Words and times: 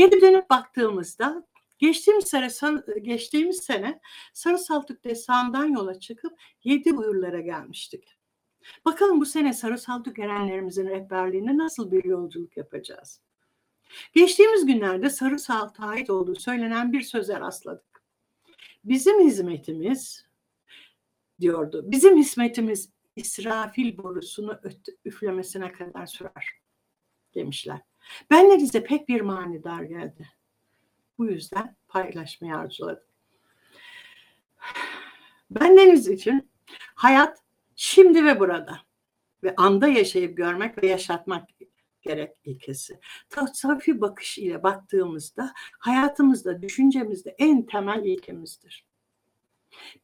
Geri 0.00 0.20
dönüp 0.20 0.50
baktığımızda 0.50 1.46
geçtiğimiz 1.78 2.24
sene, 2.24 2.50
san- 2.50 2.84
geçtiğimiz 3.02 3.56
sene 3.56 4.00
Sarı 4.34 4.58
Saltuk 4.58 5.04
Destanı'ndan 5.04 5.66
yola 5.66 6.00
çıkıp 6.00 6.40
yedi 6.64 6.96
buyurlara 6.96 7.40
gelmiştik. 7.40 8.18
Bakalım 8.84 9.20
bu 9.20 9.26
sene 9.26 9.52
Sarı 9.52 9.78
Saltuk 9.78 10.18
erenlerimizin 10.18 10.86
rehberliğinde 10.88 11.58
nasıl 11.58 11.90
bir 11.90 12.04
yolculuk 12.04 12.56
yapacağız? 12.56 13.20
Geçtiğimiz 14.14 14.66
günlerde 14.66 15.10
Sarı 15.10 15.38
Saltuk'a 15.38 15.86
ait 15.86 16.10
olduğu 16.10 16.34
söylenen 16.34 16.92
bir 16.92 17.02
söze 17.02 17.40
rastladık. 17.40 18.02
Bizim 18.84 19.20
hizmetimiz 19.20 20.26
diyordu. 21.40 21.84
Bizim 21.86 22.16
hizmetimiz 22.16 22.92
İsrafil 23.16 23.98
borusunu 23.98 24.60
üflemesine 25.04 25.72
kadar 25.72 26.06
sürer 26.06 26.48
demişler. 27.34 27.89
Benlerize 28.30 28.84
pek 28.84 29.08
bir 29.08 29.20
manidar 29.20 29.82
geldi. 29.82 30.28
Bu 31.18 31.26
yüzden 31.26 31.76
paylaşmayı 31.88 32.56
arzuladım. 32.56 33.04
Bendeniz 35.50 36.08
için 36.08 36.50
hayat 36.94 37.38
şimdi 37.76 38.24
ve 38.24 38.40
burada 38.40 38.80
ve 39.42 39.54
anda 39.56 39.88
yaşayıp 39.88 40.36
görmek 40.36 40.82
ve 40.82 40.86
yaşatmak 40.86 41.48
gerek 42.02 42.30
ilkesi. 42.44 43.00
Tasavvufi 43.28 44.00
bakış 44.00 44.38
ile 44.38 44.62
baktığımızda 44.62 45.52
hayatımızda, 45.78 46.62
düşüncemizde 46.62 47.34
en 47.38 47.66
temel 47.66 48.04
ilkemizdir. 48.04 48.86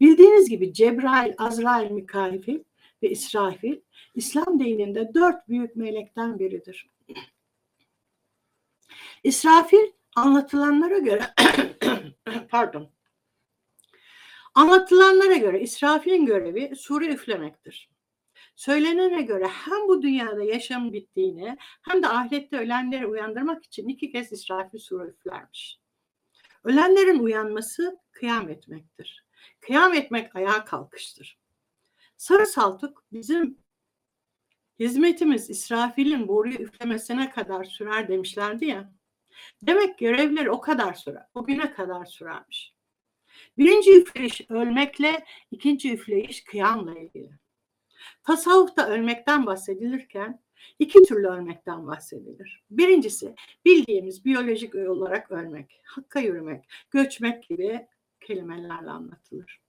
Bildiğiniz 0.00 0.48
gibi 0.48 0.72
Cebrail, 0.72 1.34
Azrail, 1.38 1.90
Mikail 1.90 2.60
ve 3.02 3.10
İsrafil 3.10 3.80
İslam 4.14 4.60
dininde 4.60 5.14
dört 5.14 5.48
büyük 5.48 5.76
melekten 5.76 6.38
biridir. 6.38 6.90
İsrafil 9.24 9.92
anlatılanlara 10.16 10.98
göre 10.98 11.34
pardon 12.50 12.90
anlatılanlara 14.54 15.36
göre 15.36 15.60
İsrafil'in 15.60 16.26
görevi 16.26 16.76
sure 16.76 17.06
üflemektir. 17.06 17.90
Söylenene 18.56 19.22
göre 19.22 19.46
hem 19.46 19.88
bu 19.88 20.02
dünyada 20.02 20.42
yaşam 20.42 20.92
bittiğini 20.92 21.56
hem 21.82 22.02
de 22.02 22.08
ahirette 22.08 22.58
ölenleri 22.58 23.06
uyandırmak 23.06 23.64
için 23.64 23.88
iki 23.88 24.10
kez 24.10 24.32
İsrafil 24.32 24.78
sure 24.78 25.08
üflermiş. 25.08 25.80
Ölenlerin 26.64 27.18
uyanması 27.18 28.00
kıyam 28.10 28.48
etmektir. 28.48 29.24
Kıyam 29.60 29.94
etmek 29.94 30.36
ayağa 30.36 30.64
kalkıştır. 30.64 31.38
Sarı 32.16 32.46
saltuk 32.46 33.04
bizim 33.12 33.58
hizmetimiz 34.78 35.50
İsrafil'in 35.50 36.28
boruyu 36.28 36.58
üflemesine 36.58 37.30
kadar 37.30 37.64
sürer 37.64 38.08
demişlerdi 38.08 38.64
ya. 38.64 38.95
Demek 39.62 39.98
görevleri 39.98 40.50
o 40.50 40.60
kadar 40.60 40.94
sürer, 40.94 41.26
o 41.34 41.44
güne 41.44 41.72
kadar 41.72 42.04
sürermiş. 42.04 42.74
Birinci 43.58 43.98
üfleyiş 44.00 44.50
ölmekle, 44.50 45.24
ikinci 45.50 45.92
üfleyiş 45.92 46.44
kıyamla 46.44 46.98
ilgili. 46.98 47.30
Tasavvufta 48.22 48.88
ölmekten 48.88 49.46
bahsedilirken 49.46 50.42
iki 50.78 51.02
türlü 51.02 51.26
ölmekten 51.26 51.86
bahsedilir. 51.86 52.64
Birincisi 52.70 53.34
bildiğimiz 53.64 54.24
biyolojik 54.24 54.74
olarak 54.74 55.30
ölmek, 55.30 55.80
hakka 55.84 56.20
yürümek, 56.20 56.64
göçmek 56.90 57.48
gibi 57.48 57.86
kelimelerle 58.20 58.90
anlatılır. 58.90 59.60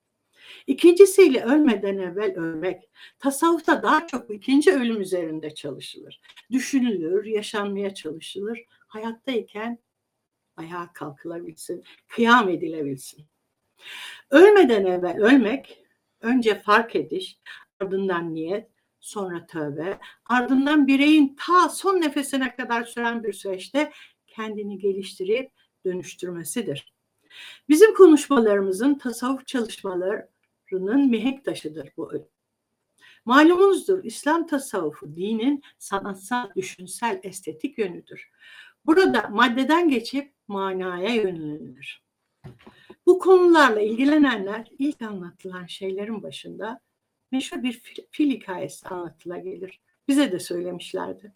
İkincisiyle 0.67 1.43
ölmeden 1.43 1.97
evvel 1.97 2.35
ölmek. 2.35 2.89
Tasavvufta 3.19 3.83
daha 3.83 4.07
çok 4.07 4.29
ikinci 4.29 4.71
ölüm 4.71 5.01
üzerinde 5.01 5.55
çalışılır. 5.55 6.21
Düşünülür, 6.51 7.25
yaşanmaya 7.25 7.93
çalışılır. 7.93 8.59
Hayattayken 8.87 9.79
ayağa 10.57 10.93
kalkılabilsin, 10.93 11.83
kıyam 12.07 12.49
edilebilsin. 12.49 13.25
Ölmeden 14.29 14.85
evvel 14.85 15.17
ölmek, 15.17 15.83
önce 16.21 16.59
fark 16.59 16.95
ediş, 16.95 17.39
ardından 17.79 18.33
niyet, 18.33 18.69
sonra 18.99 19.45
tövbe, 19.45 19.99
ardından 20.25 20.87
bireyin 20.87 21.35
ta 21.39 21.69
son 21.69 22.01
nefesine 22.01 22.55
kadar 22.55 22.83
süren 22.83 23.23
bir 23.23 23.33
süreçte 23.33 23.91
kendini 24.27 24.77
geliştirip 24.77 25.51
dönüştürmesidir. 25.85 26.93
Bizim 27.69 27.93
konuşmalarımızın 27.93 28.95
tasavvuf 28.95 29.47
çalışmalarının 29.47 31.09
mihenk 31.09 31.45
taşıdır 31.45 31.89
bu 31.97 32.11
ölüm. 32.11 32.27
Malumunuzdur 33.25 34.03
İslam 34.03 34.47
tasavvufu 34.47 35.15
dinin 35.15 35.63
sanatsal, 35.77 36.49
düşünsel, 36.55 37.19
estetik 37.23 37.77
yönüdür. 37.77 38.31
Burada 38.87 39.27
maddeden 39.29 39.89
geçip 39.89 40.33
manaya 40.47 41.15
yönelilir. 41.15 42.03
Bu 43.05 43.19
konularla 43.19 43.81
ilgilenenler 43.81 44.67
ilk 44.79 45.01
anlatılan 45.01 45.65
şeylerin 45.65 46.23
başında 46.23 46.79
meşhur 47.31 47.63
bir 47.63 47.73
fil, 47.73 48.03
fil 48.11 48.29
hikayesi 48.29 48.87
anlatıla 48.87 49.37
gelir. 49.37 49.79
Bize 50.07 50.31
de 50.31 50.39
söylemişlerdi. 50.39 51.33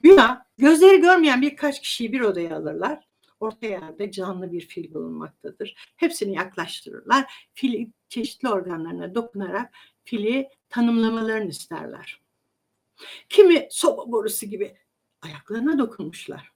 Güya 0.00 0.46
gözleri 0.58 1.00
görmeyen 1.00 1.42
birkaç 1.42 1.80
kişiyi 1.80 2.12
bir 2.12 2.20
odaya 2.20 2.56
alırlar. 2.56 3.08
Orta 3.40 3.66
yerde 3.66 4.10
canlı 4.10 4.52
bir 4.52 4.60
fil 4.60 4.94
bulunmaktadır. 4.94 5.74
Hepsini 5.96 6.36
yaklaştırırlar. 6.36 7.48
Fili 7.54 7.90
çeşitli 8.08 8.48
organlarına 8.48 9.14
dokunarak 9.14 9.74
fili 10.04 10.48
tanımlamalarını 10.68 11.50
isterler. 11.50 12.20
Kimi 13.28 13.68
soba 13.70 14.12
borusu 14.12 14.46
gibi 14.46 14.76
ayaklarına 15.22 15.78
dokunmuşlar. 15.78 16.52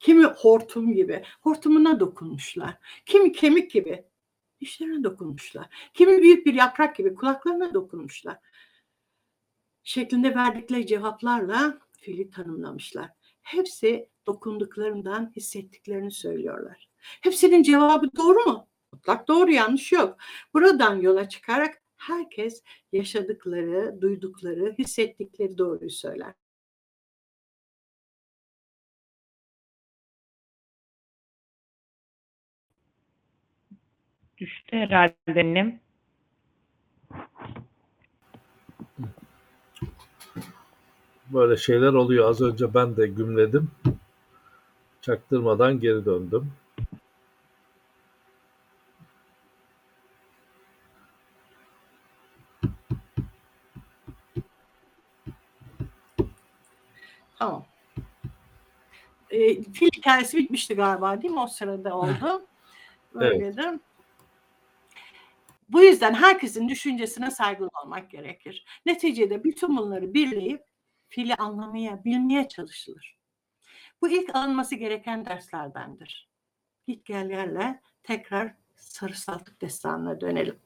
Kimi 0.00 0.24
hortum 0.24 0.94
gibi 0.94 1.24
hortumuna 1.40 2.00
dokunmuşlar. 2.00 2.78
Kimi 3.06 3.32
kemik 3.32 3.70
gibi 3.70 4.04
dişlerine 4.60 5.04
dokunmuşlar. 5.04 5.90
Kimi 5.94 6.22
büyük 6.22 6.46
bir 6.46 6.54
yaprak 6.54 6.96
gibi 6.96 7.14
kulaklarına 7.14 7.74
dokunmuşlar. 7.74 8.38
Şeklinde 9.82 10.34
verdikleri 10.34 10.86
cevaplarla 10.86 11.78
fili 11.92 12.30
tanımlamışlar. 12.30 13.10
Hepsi 13.42 14.08
dokunduklarından 14.26 15.32
hissettiklerini 15.36 16.10
söylüyorlar. 16.10 16.88
Hepsinin 16.98 17.62
cevabı 17.62 18.16
doğru 18.16 18.50
mu? 18.50 18.68
Mutlak 18.92 19.28
doğru 19.28 19.50
yanlış 19.52 19.92
yok. 19.92 20.16
Buradan 20.54 20.96
yola 20.96 21.28
çıkarak 21.28 21.82
herkes 21.96 22.62
yaşadıkları, 22.92 24.00
duydukları, 24.00 24.74
hissettikleri 24.78 25.58
doğruyu 25.58 25.90
söyler. 25.90 26.34
Düştü 34.44 34.76
herhalde 34.76 35.14
annem. 35.28 35.80
Böyle 41.26 41.56
şeyler 41.56 41.92
oluyor. 41.92 42.30
Az 42.30 42.40
önce 42.40 42.74
ben 42.74 42.96
de 42.96 43.06
gümledim. 43.06 43.70
Çaktırmadan 45.00 45.80
geri 45.80 46.04
döndüm. 46.04 46.52
Tamam. 57.38 57.64
E, 59.30 59.62
fil 59.62 59.88
hikayesi 59.96 60.36
bitmişti 60.36 60.74
galiba 60.74 61.22
değil 61.22 61.34
mi? 61.34 61.40
O 61.40 61.46
sırada 61.46 61.96
oldu. 61.96 62.46
Böyleydi. 63.14 63.80
Bu 65.68 65.82
yüzden 65.82 66.14
herkesin 66.14 66.68
düşüncesine 66.68 67.30
saygılı 67.30 67.68
olmak 67.84 68.10
gerekir. 68.10 68.64
Neticede 68.86 69.44
bütün 69.44 69.76
bunları 69.76 70.14
birleyip 70.14 70.62
fili 71.08 71.34
anlamaya, 71.34 72.04
bilmeye 72.04 72.48
çalışılır. 72.48 73.18
Bu 74.02 74.08
ilk 74.08 74.36
alınması 74.36 74.74
gereken 74.74 75.24
derslerdendir. 75.24 76.28
Git 76.86 77.04
gel 77.04 77.30
yerle 77.30 77.80
tekrar 78.02 78.54
Sarı 78.76 79.14
Saltuk 79.14 79.60
destanına 79.60 80.20
dönelim. 80.20 80.58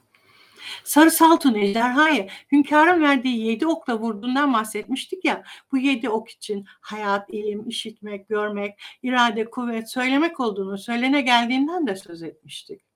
Sarı 0.85 1.11
Saltuk 1.11 1.57
ejderhayı 1.57 2.29
hünkârın 2.53 3.03
verdiği 3.03 3.47
yedi 3.47 3.67
okla 3.67 3.99
vurduğundan 3.99 4.53
bahsetmiştik 4.53 5.25
ya. 5.25 5.45
Bu 5.73 5.79
yedi 5.79 6.09
ok 6.09 6.31
için 6.31 6.67
hayat, 6.81 7.31
ilim, 7.31 7.69
işitmek, 7.69 8.29
görmek, 8.29 8.81
irade, 9.03 9.51
kuvvet, 9.51 9.91
söylemek 9.91 10.41
olduğunu 10.41 10.79
söylene 10.79 11.21
geldiğinden 11.21 11.87
de 11.87 11.97
söz 11.97 12.23
etmiştik. 12.23 12.88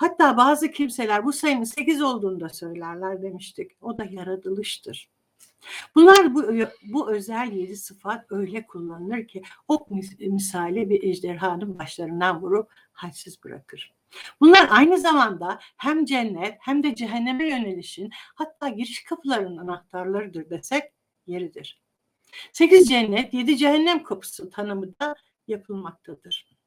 Hatta 0.00 0.36
bazı 0.36 0.70
kimseler 0.70 1.24
bu 1.24 1.32
sayının 1.32 1.64
sekiz 1.64 2.02
olduğunu 2.02 2.40
da 2.40 2.48
söylerler 2.48 3.22
demiştik. 3.22 3.70
O 3.80 3.98
da 3.98 4.04
yaratılıştır. 4.04 5.10
Bunlar 5.94 6.34
bu, 6.34 6.44
bu 6.82 7.12
özel 7.12 7.52
yedi 7.52 7.76
sıfat 7.76 8.32
öyle 8.32 8.66
kullanılır 8.66 9.28
ki 9.28 9.42
ok 9.68 9.90
mis- 9.90 10.20
misali 10.20 10.90
bir 10.90 11.02
ejderhanın 11.02 11.78
başlarından 11.78 12.42
vurup 12.42 12.70
halsiz 12.92 13.44
bırakır. 13.44 13.94
Bunlar 14.40 14.68
aynı 14.70 14.98
zamanda 14.98 15.58
hem 15.76 16.04
cennet 16.04 16.58
hem 16.60 16.82
de 16.82 16.94
cehenneme 16.94 17.48
yönelişin 17.48 18.10
hatta 18.34 18.68
giriş 18.68 19.04
kapılarının 19.04 19.56
anahtarlarıdır 19.56 20.50
desek 20.50 20.84
yeridir. 21.26 21.80
Sekiz 22.52 22.88
cennet, 22.88 23.34
yedi 23.34 23.56
cehennem 23.56 24.02
kapısı 24.02 24.50
tanımı 24.50 24.98
da 25.00 25.14
yapılmaktadır. 25.48 26.59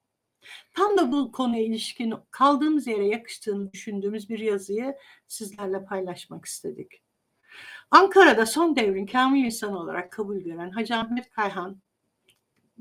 Tam 0.74 0.98
da 0.98 1.12
bu 1.12 1.32
konuya 1.32 1.64
ilişkin 1.64 2.14
kaldığımız 2.32 2.88
yere 2.88 3.08
yakıştığını 3.08 3.72
düşündüğümüz 3.72 4.30
bir 4.30 4.40
yazıyı 4.40 4.96
sizlerle 5.28 5.86
paylaşmak 5.86 6.46
istedik. 6.46 7.02
Ankara'da 7.92 8.46
son 8.46 8.76
devrin 8.76 9.06
kamil 9.06 9.46
insan 9.46 9.74
olarak 9.74 10.12
kabul 10.12 10.38
gören 10.38 10.70
Hacı 10.70 10.96
Ahmet 10.96 11.30
Kayhan 11.30 11.82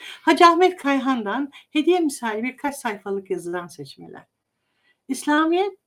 Hacı 0.00 0.46
Ahmet 0.46 0.76
Kayhan'dan 0.76 1.50
hediye 1.70 2.00
misali 2.00 2.42
birkaç 2.42 2.76
sayfalık 2.76 3.30
yazıdan 3.30 3.66
seçmeler. 3.66 4.24
İslamiyet 5.10 5.78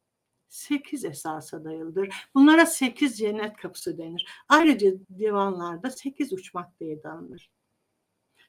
sekiz 0.49 1.05
esasa 1.05 1.63
dayalıdır. 1.63 2.09
Bunlara 2.35 2.65
sekiz 2.65 3.17
cennet 3.17 3.57
kapısı 3.57 3.97
denir. 3.97 4.27
Ayrıca 4.49 4.91
divanlarda 5.19 5.89
sekiz 5.89 6.33
uçmak 6.33 6.79
diye 6.79 7.03
danılır. 7.03 7.49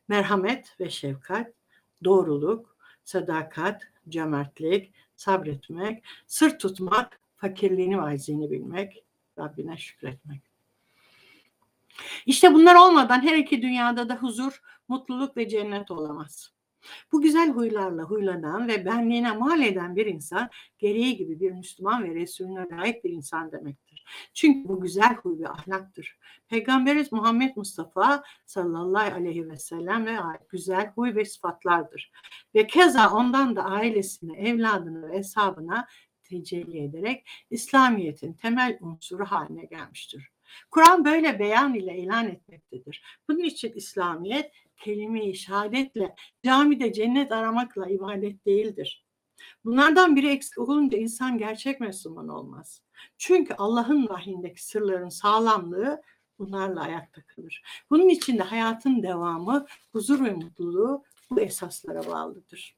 Merhamet 0.08 0.80
ve 0.80 0.90
şefkat, 0.90 1.52
doğruluk, 2.04 2.76
sadakat, 3.04 3.82
cömertlik, 4.08 4.94
sabretmek, 5.16 6.04
sır 6.26 6.58
tutmak, 6.58 7.20
fakirliğini 7.36 7.98
ve 7.98 8.02
acizini 8.02 8.50
bilmek, 8.50 9.04
Rabbine 9.38 9.76
şükretmek. 9.76 10.42
İşte 12.26 12.54
bunlar 12.54 12.74
olmadan 12.74 13.22
her 13.22 13.36
iki 13.36 13.62
dünyada 13.62 14.08
da 14.08 14.16
huzur, 14.16 14.62
mutluluk 14.88 15.36
ve 15.36 15.48
cennet 15.48 15.90
olamaz. 15.90 16.53
Bu 17.12 17.20
güzel 17.20 17.50
huylarla 17.50 18.02
huylanan 18.02 18.68
ve 18.68 18.84
benliğine 18.84 19.32
mal 19.32 19.62
eden 19.62 19.96
bir 19.96 20.06
insan 20.06 20.50
gereği 20.78 21.16
gibi 21.16 21.40
bir 21.40 21.50
Müslüman 21.50 22.04
ve 22.04 22.14
Resulüne 22.14 22.66
layık 22.70 23.04
bir 23.04 23.10
insan 23.10 23.52
demektir. 23.52 24.04
Çünkü 24.34 24.68
bu 24.68 24.80
güzel 24.80 25.14
huy 25.14 25.38
bir 25.38 25.50
ahlaktır. 25.50 26.18
Peygamberimiz 26.48 27.12
Muhammed 27.12 27.56
Mustafa 27.56 28.22
sallallahu 28.46 29.14
aleyhi 29.14 29.48
ve 29.48 29.56
sellem 29.56 30.06
ve 30.06 30.16
güzel 30.48 30.92
huy 30.94 31.14
ve 31.14 31.24
sıfatlardır. 31.24 32.12
Ve 32.54 32.66
keza 32.66 33.10
ondan 33.14 33.56
da 33.56 33.64
ailesine, 33.64 34.38
evladına 34.38 35.08
ve 35.08 35.18
hesabına 35.18 35.86
tecelli 36.22 36.84
ederek 36.84 37.28
İslamiyet'in 37.50 38.32
temel 38.32 38.78
unsuru 38.80 39.24
haline 39.24 39.64
gelmiştir. 39.64 40.30
Kur'an 40.70 41.04
böyle 41.04 41.38
beyan 41.38 41.74
ile 41.74 41.98
ilan 41.98 42.28
etmektedir. 42.28 43.02
Bunun 43.28 43.44
için 43.44 43.72
İslamiyet 43.72 44.52
kelime-i 44.76 45.34
şehadetle, 45.34 46.14
camide 46.44 46.92
cennet 46.92 47.32
aramakla 47.32 47.88
ibadet 47.88 48.46
değildir. 48.46 49.04
Bunlardan 49.64 50.16
biri 50.16 50.28
eksik 50.28 50.58
olunca 50.58 50.98
insan 50.98 51.38
gerçek 51.38 51.80
Müslüman 51.80 52.28
olmaz. 52.28 52.82
Çünkü 53.18 53.54
Allah'ın 53.54 54.08
vahyindeki 54.08 54.64
sırların 54.64 55.08
sağlamlığı 55.08 56.02
bunlarla 56.38 56.80
ayakta 56.80 57.22
kalır. 57.26 57.62
Bunun 57.90 58.08
için 58.08 58.38
de 58.38 58.42
hayatın 58.42 59.02
devamı, 59.02 59.66
huzur 59.92 60.24
ve 60.24 60.30
mutluluğu 60.30 61.04
bu 61.30 61.40
esaslara 61.40 62.06
bağlıdır. 62.06 62.76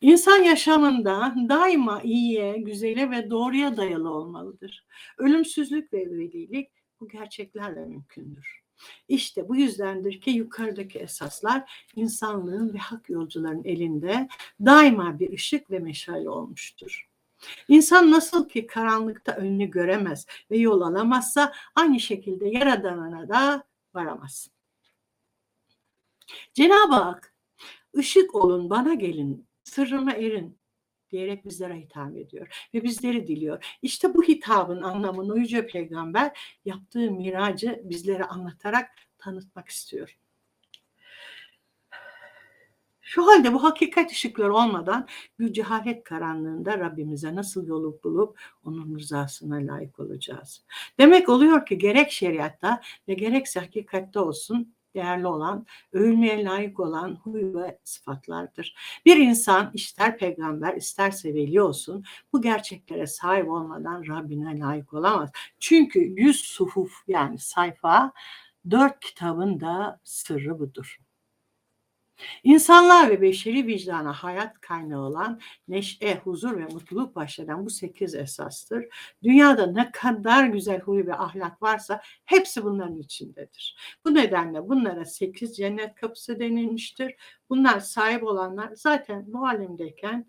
İnsan 0.00 0.42
yaşamında 0.42 1.34
daima 1.48 2.02
iyiye, 2.02 2.58
güzele 2.58 3.10
ve 3.10 3.30
doğruya 3.30 3.76
dayalı 3.76 4.10
olmalıdır. 4.10 4.86
Ölümsüzlük 5.18 5.92
ve 5.92 5.98
velilik 5.98 6.68
bu 7.00 7.08
gerçeklerle 7.08 7.84
mümkündür. 7.84 8.59
İşte 9.08 9.48
bu 9.48 9.56
yüzdendir 9.56 10.20
ki 10.20 10.30
yukarıdaki 10.30 10.98
esaslar 10.98 11.88
insanlığın 11.96 12.74
ve 12.74 12.78
hak 12.78 13.10
yolcuların 13.10 13.64
elinde 13.64 14.28
daima 14.60 15.18
bir 15.18 15.32
ışık 15.32 15.70
ve 15.70 15.78
meşale 15.78 16.28
olmuştur. 16.28 17.10
İnsan 17.68 18.10
nasıl 18.10 18.48
ki 18.48 18.66
karanlıkta 18.66 19.32
önünü 19.32 19.70
göremez 19.70 20.26
ve 20.50 20.58
yol 20.58 20.80
alamazsa 20.80 21.52
aynı 21.74 22.00
şekilde 22.00 22.48
yaradanına 22.48 23.28
da 23.28 23.64
varamaz. 23.94 24.50
Cenab-ı 26.54 26.94
Hak 26.94 27.34
ışık 27.96 28.34
olun 28.34 28.70
bana 28.70 28.94
gelin 28.94 29.46
sırrıma 29.64 30.12
erin 30.12 30.59
diyerek 31.10 31.44
bizlere 31.44 31.76
hitap 31.76 32.16
ediyor 32.16 32.68
ve 32.74 32.82
bizleri 32.82 33.26
diliyor. 33.26 33.76
İşte 33.82 34.14
bu 34.14 34.22
hitabın 34.22 34.82
anlamını 34.82 35.38
Yüce 35.38 35.66
Peygamber 35.66 36.58
yaptığı 36.64 37.10
miracı 37.10 37.80
bizlere 37.84 38.24
anlatarak 38.24 38.90
tanıtmak 39.18 39.68
istiyor. 39.68 40.16
Şu 43.10 43.26
halde 43.26 43.52
bu 43.52 43.64
hakikat 43.64 44.10
ışıkları 44.10 44.54
olmadan 44.54 45.08
bir 45.38 45.52
cehalet 45.52 46.04
karanlığında 46.04 46.78
Rabbimize 46.78 47.34
nasıl 47.34 47.66
yolu 47.66 48.00
bulup 48.04 48.40
onun 48.64 48.98
rızasına 48.98 49.56
layık 49.56 50.00
olacağız? 50.00 50.64
Demek 50.98 51.28
oluyor 51.28 51.66
ki 51.66 51.78
gerek 51.78 52.10
şeriatta 52.10 52.80
ve 53.08 53.14
gerekse 53.14 53.60
hakikatte 53.60 54.20
olsun 54.20 54.74
değerli 54.94 55.26
olan, 55.26 55.66
övülmeye 55.92 56.44
layık 56.44 56.80
olan 56.80 57.14
huy 57.14 57.54
ve 57.54 57.78
sıfatlardır. 57.84 58.74
Bir 59.06 59.16
insan 59.16 59.70
ister 59.74 60.18
peygamber 60.18 60.76
isterse 60.76 61.34
veli 61.34 61.62
olsun 61.62 62.04
bu 62.32 62.42
gerçeklere 62.42 63.06
sahip 63.06 63.50
olmadan 63.50 64.06
Rabbine 64.08 64.60
layık 64.60 64.94
olamaz. 64.94 65.30
Çünkü 65.60 66.00
yüz 66.00 66.40
suhuf 66.40 66.92
yani 67.08 67.38
sayfa 67.38 68.12
dört 68.70 69.00
kitabın 69.00 69.60
da 69.60 70.00
sırrı 70.04 70.58
budur. 70.58 70.98
İnsanlar 72.44 73.10
ve 73.10 73.22
beşeri 73.22 73.66
vicdana 73.66 74.12
hayat 74.12 74.60
kaynağı 74.60 75.00
olan 75.00 75.40
neşe, 75.68 76.20
huzur 76.24 76.56
ve 76.56 76.64
mutluluk 76.64 77.16
başlayan 77.16 77.66
bu 77.66 77.70
sekiz 77.70 78.14
esastır. 78.14 78.84
Dünyada 79.22 79.66
ne 79.66 79.90
kadar 79.90 80.46
güzel 80.46 80.80
huy 80.80 81.06
ve 81.06 81.14
ahlak 81.14 81.62
varsa 81.62 82.02
hepsi 82.24 82.64
bunların 82.64 82.98
içindedir. 82.98 83.76
Bu 84.04 84.14
nedenle 84.14 84.68
bunlara 84.68 85.04
sekiz 85.04 85.56
cennet 85.56 85.94
kapısı 85.94 86.40
denilmiştir. 86.40 87.14
Bunlar 87.50 87.80
sahip 87.80 88.22
olanlar 88.22 88.70
zaten 88.74 89.24
bu 89.26 89.46
alemdeyken 89.46 90.26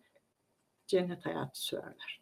cennet 0.87 1.25
hayatı 1.25 1.61
sürerler. 1.61 2.21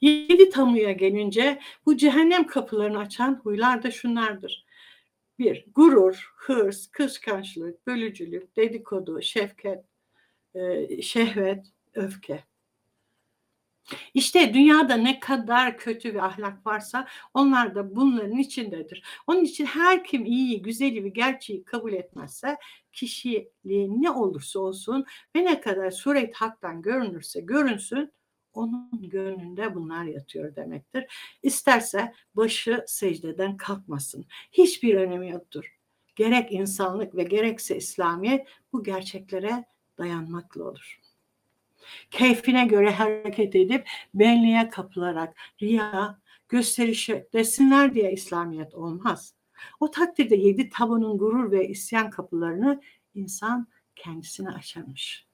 Yedi 0.00 0.50
tamuya 0.50 0.92
gelince 0.92 1.60
bu 1.86 1.96
cehennem 1.96 2.46
kapılarını 2.46 2.98
açan 2.98 3.40
huylar 3.42 3.82
da 3.82 3.90
şunlardır. 3.90 4.67
Bir, 5.38 5.66
gurur, 5.74 6.32
hırs, 6.36 6.86
kıskançlık, 6.86 7.86
bölücülük, 7.86 8.56
dedikodu, 8.56 9.22
şefket, 9.22 9.84
e, 10.54 11.02
şehvet, 11.02 11.66
öfke. 11.94 12.44
İşte 14.14 14.54
dünyada 14.54 14.94
ne 14.96 15.20
kadar 15.20 15.78
kötü 15.78 16.14
bir 16.14 16.18
ahlak 16.26 16.66
varsa 16.66 17.08
onlar 17.34 17.74
da 17.74 17.96
bunların 17.96 18.38
içindedir. 18.38 19.02
Onun 19.26 19.44
için 19.44 19.66
her 19.66 20.04
kim 20.04 20.26
iyiyi, 20.26 20.62
güzeli 20.62 21.04
ve 21.04 21.08
gerçeği 21.08 21.64
kabul 21.64 21.92
etmezse 21.92 22.56
kişiliği 22.92 24.02
ne 24.02 24.10
olursa 24.10 24.60
olsun 24.60 25.04
ve 25.36 25.44
ne 25.44 25.60
kadar 25.60 25.90
suret 25.90 26.34
haktan 26.34 26.82
görünürse 26.82 27.40
görünsün 27.40 28.12
onun 28.58 29.10
gönlünde 29.10 29.74
bunlar 29.74 30.04
yatıyor 30.04 30.56
demektir. 30.56 31.04
İsterse 31.42 32.12
başı 32.34 32.84
secdeden 32.86 33.56
kalkmasın. 33.56 34.26
Hiçbir 34.52 34.94
önemi 34.94 35.30
yoktur. 35.30 35.78
Gerek 36.16 36.52
insanlık 36.52 37.14
ve 37.14 37.22
gerekse 37.22 37.76
İslamiyet 37.76 38.46
bu 38.72 38.82
gerçeklere 38.82 39.64
dayanmakla 39.98 40.64
olur. 40.64 41.00
Keyfine 42.10 42.66
göre 42.66 42.90
hareket 42.90 43.54
edip 43.54 43.88
benliğe 44.14 44.68
kapılarak 44.68 45.36
riya, 45.62 46.18
gösterişe 46.48 47.28
desinler 47.32 47.94
diye 47.94 48.12
İslamiyet 48.12 48.74
olmaz. 48.74 49.34
O 49.80 49.90
takdirde 49.90 50.36
yedi 50.36 50.70
tabunun 50.70 51.18
gurur 51.18 51.50
ve 51.50 51.68
isyan 51.68 52.10
kapılarını 52.10 52.80
insan 53.14 53.68
kendisine 53.96 54.50
açarmış. 54.50 55.26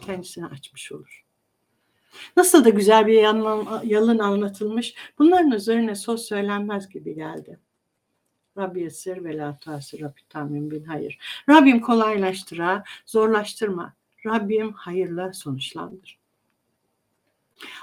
Kendisine 0.00 0.46
açmış 0.46 0.92
olur. 0.92 1.23
Nasıl 2.36 2.64
da 2.64 2.68
güzel 2.68 3.06
bir 3.06 3.14
yalın 3.84 4.18
anlatılmış. 4.18 4.94
Bunların 5.18 5.52
üzerine 5.52 5.94
söz 5.94 6.20
söylenmez 6.20 6.88
gibi 6.88 7.14
geldi. 7.14 7.58
Rabbi 8.58 8.80
yesir 8.80 9.24
ve 9.24 9.36
la 9.36 9.58
tasir 9.58 10.00
Rabbi 10.00 10.20
tamin 10.28 10.70
bin 10.70 10.84
hayır. 10.84 11.18
Rabbim 11.48 11.80
kolaylaştıra, 11.80 12.84
zorlaştırma. 13.06 13.94
Rabbim 14.26 14.72
hayırla 14.72 15.32
sonuçlandır. 15.32 16.18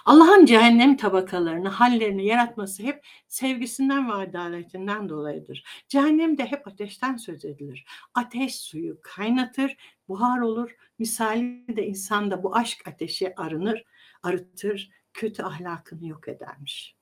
Allah'ın 0.05 0.45
cehennem 0.45 0.97
tabakalarını, 0.97 1.69
hallerini 1.69 2.25
yaratması 2.25 2.83
hep 2.83 3.05
sevgisinden 3.27 4.09
ve 4.09 4.13
adaletinden 4.13 5.09
dolayıdır. 5.09 5.63
Cehennemde 5.87 6.45
hep 6.45 6.67
ateşten 6.67 7.17
söz 7.17 7.45
edilir. 7.45 7.85
Ateş 8.15 8.55
suyu 8.55 8.97
kaynatır, 9.01 9.77
buhar 10.07 10.39
olur. 10.39 10.75
Misali 10.99 11.75
de 11.75 11.87
insanda 11.87 12.43
bu 12.43 12.55
aşk 12.55 12.87
ateşi 12.87 13.35
arınır, 13.35 13.83
arıtır, 14.23 14.91
kötü 15.13 15.43
ahlakını 15.43 16.07
yok 16.07 16.27
edermiş. 16.27 16.95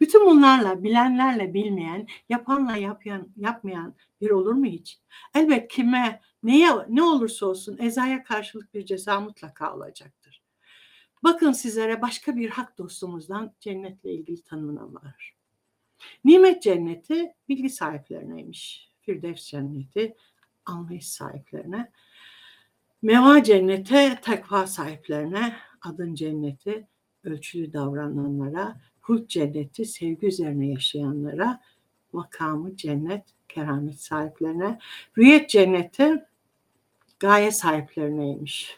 Bütün 0.00 0.26
bunlarla 0.26 0.82
bilenlerle 0.82 1.54
bilmeyen, 1.54 2.06
yapanla 2.28 2.76
yapmayan, 2.76 3.28
yapmayan 3.36 3.94
bir 4.20 4.30
olur 4.30 4.52
mu 4.52 4.64
hiç? 4.64 4.98
Elbet 5.34 5.68
kime, 5.68 6.20
neye, 6.42 6.70
ne 6.88 7.02
olursa 7.02 7.46
olsun 7.46 7.78
ezaya 7.80 8.22
karşılık 8.22 8.74
bir 8.74 8.84
ceza 8.84 9.20
mutlaka 9.20 9.74
olacaktır. 9.76 10.42
Bakın 11.24 11.52
sizlere 11.52 12.02
başka 12.02 12.36
bir 12.36 12.50
hak 12.50 12.78
dostumuzdan 12.78 13.54
cennetle 13.60 14.12
ilgili 14.12 14.42
tanımlamalar. 14.42 15.34
Nimet 16.24 16.62
cenneti 16.62 17.34
bilgi 17.48 17.70
sahiplerineymiş. 17.70 18.90
Firdevs 19.00 19.46
cenneti 19.46 20.16
anlayış 20.64 21.08
sahiplerine. 21.08 21.92
Meva 23.02 23.42
cennete 23.42 24.18
takva 24.22 24.66
sahiplerine. 24.66 25.56
Adın 25.82 26.14
cenneti 26.14 26.86
ölçülü 27.24 27.72
davrananlara. 27.72 28.80
Hulk 29.00 29.28
cenneti 29.28 29.84
sevgi 29.84 30.26
üzerine 30.26 30.68
yaşayanlara. 30.68 31.60
Makamı 32.12 32.76
cennet 32.76 33.24
keramet 33.48 34.00
sahiplerine. 34.00 34.78
Rüyet 35.18 35.50
cenneti 35.50 36.24
gaye 37.20 37.50
sahiplerineymiş. 37.50 38.76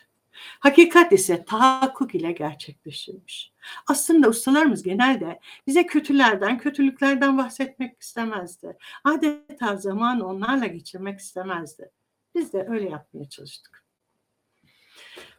Hakikat 0.61 1.12
ise 1.12 1.45
tahakkuk 1.45 2.14
ile 2.14 2.33
gerçekleşirmiş. 2.33 3.52
Aslında 3.87 4.28
ustalarımız 4.28 4.83
genelde 4.83 5.40
bize 5.66 5.87
kötülerden, 5.87 6.59
kötülüklerden 6.59 7.38
bahsetmek 7.38 8.02
istemezdi. 8.02 8.76
Adeta 9.04 9.76
zamanı 9.76 10.26
onlarla 10.26 10.66
geçirmek 10.66 11.21
istemezdi. 11.21 11.90
Biz 12.35 12.52
de 12.52 12.66
öyle 12.69 12.90
yapmaya 12.90 13.28
çalıştık. 13.28 13.80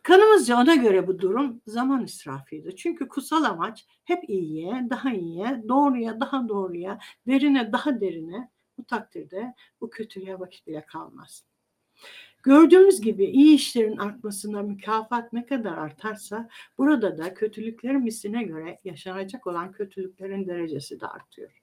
Kanımızca 0.04 0.62
ona 0.62 0.76
göre 0.76 1.08
bu 1.08 1.20
durum 1.20 1.62
zaman 1.68 2.04
israfıydı. 2.04 2.76
Çünkü 2.76 3.08
kutsal 3.08 3.44
amaç 3.44 3.86
hep 4.04 4.30
iyiye, 4.30 4.88
daha 4.90 5.14
iyiye, 5.14 5.64
doğruya, 5.68 6.20
daha 6.20 6.50
doğruya, 6.50 7.00
derine, 7.28 7.72
daha 7.72 8.02
derine 8.02 8.50
bu 8.78 8.86
takdirde 8.86 9.54
bu 9.82 9.90
kötülüğe 9.90 10.40
vakit 10.40 10.68
bile 10.68 10.86
kalmaz. 10.86 11.46
Gördüğümüz 12.44 13.02
gibi 13.02 13.26
iyi 13.26 13.56
işlerin 13.56 13.98
artmasına 13.98 14.62
mükafat 14.62 15.34
ne 15.34 15.46
kadar 15.46 15.78
artarsa 15.78 16.50
burada 16.78 17.18
da 17.18 17.34
kötülüklerin 17.34 18.04
misline 18.04 18.44
göre 18.44 18.80
yaşanacak 18.84 19.48
olan 19.48 19.72
kötülüklerin 19.72 20.48
derecesi 20.48 21.00
de 21.00 21.08
artıyor. 21.08 21.62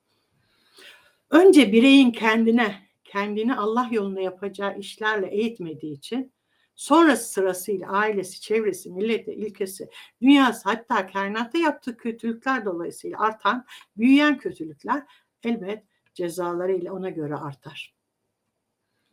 Önce 1.30 1.72
bireyin 1.72 2.10
kendine, 2.10 2.74
kendini 3.04 3.54
Allah 3.54 3.88
yolunda 3.92 4.20
yapacağı 4.20 4.78
işlerle 4.78 5.26
eğitmediği 5.26 5.92
için 5.92 6.32
sonra 6.78 7.16
sırasıyla 7.16 7.88
ailesi, 7.88 8.40
çevresi, 8.40 8.90
milleti, 8.90 9.32
ilkesi, 9.32 9.90
dünyası 10.22 10.68
hatta 10.68 11.06
kainatta 11.06 11.58
yaptığı 11.58 11.96
kötülükler 11.96 12.64
dolayısıyla 12.64 13.18
artan, 13.18 13.64
büyüyen 13.96 14.38
kötülükler 14.38 15.02
elbet 15.42 15.84
cezalarıyla 16.14 16.92
ona 16.92 17.10
göre 17.10 17.34
artar 17.34 17.98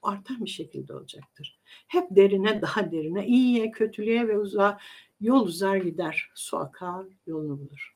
artan 0.05 0.45
bir 0.45 0.49
şekilde 0.49 0.93
olacaktır. 0.93 1.59
Hep 1.87 2.07
derine 2.11 2.61
daha 2.61 2.91
derine, 2.91 3.27
iyiye, 3.27 3.71
kötülüğe 3.71 4.27
ve 4.27 4.37
uzağa 4.37 4.79
yol 5.21 5.45
uzar 5.45 5.77
gider. 5.77 6.29
Su 6.35 6.57
akar, 6.57 7.05
yolunu 7.27 7.59
bulur. 7.59 7.95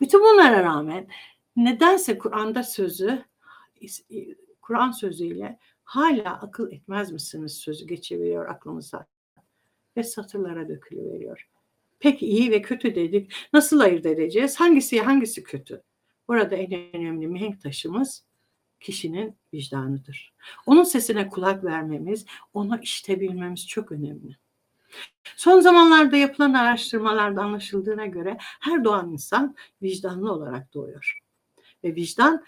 Bütün 0.00 0.20
bunlara 0.20 0.62
rağmen 0.62 1.08
nedense 1.56 2.18
Kur'an'da 2.18 2.62
sözü, 2.62 3.24
Kur'an 4.60 4.90
sözüyle 4.90 5.58
hala 5.90 6.40
akıl 6.40 6.72
etmez 6.72 7.12
misiniz 7.12 7.52
sözü 7.52 7.86
geçiveriyor 7.86 8.46
aklımıza 8.46 9.06
ve 9.96 10.02
satırlara 10.02 10.68
dökülüveriyor. 10.68 11.48
Peki 11.98 12.26
iyi 12.26 12.50
ve 12.50 12.62
kötü 12.62 12.94
dedik. 12.94 13.32
Nasıl 13.52 13.80
ayırt 13.80 14.06
edeceğiz? 14.06 14.60
Hangisi 14.60 15.00
hangisi 15.00 15.42
kötü? 15.42 15.82
Burada 16.28 16.56
en 16.56 16.72
önemli 16.94 17.26
mihenk 17.26 17.60
taşımız 17.60 18.24
kişinin 18.80 19.36
vicdanıdır. 19.54 20.34
Onun 20.66 20.82
sesine 20.82 21.28
kulak 21.28 21.64
vermemiz, 21.64 22.26
onu 22.54 22.80
işitebilmemiz 22.82 23.66
çok 23.66 23.92
önemli. 23.92 24.36
Son 25.36 25.60
zamanlarda 25.60 26.16
yapılan 26.16 26.54
araştırmalarda 26.54 27.42
anlaşıldığına 27.42 28.06
göre 28.06 28.36
her 28.40 28.84
doğan 28.84 29.12
insan 29.12 29.56
vicdanlı 29.82 30.32
olarak 30.32 30.74
doğuyor. 30.74 31.18
Ve 31.84 31.94
vicdan 31.94 32.44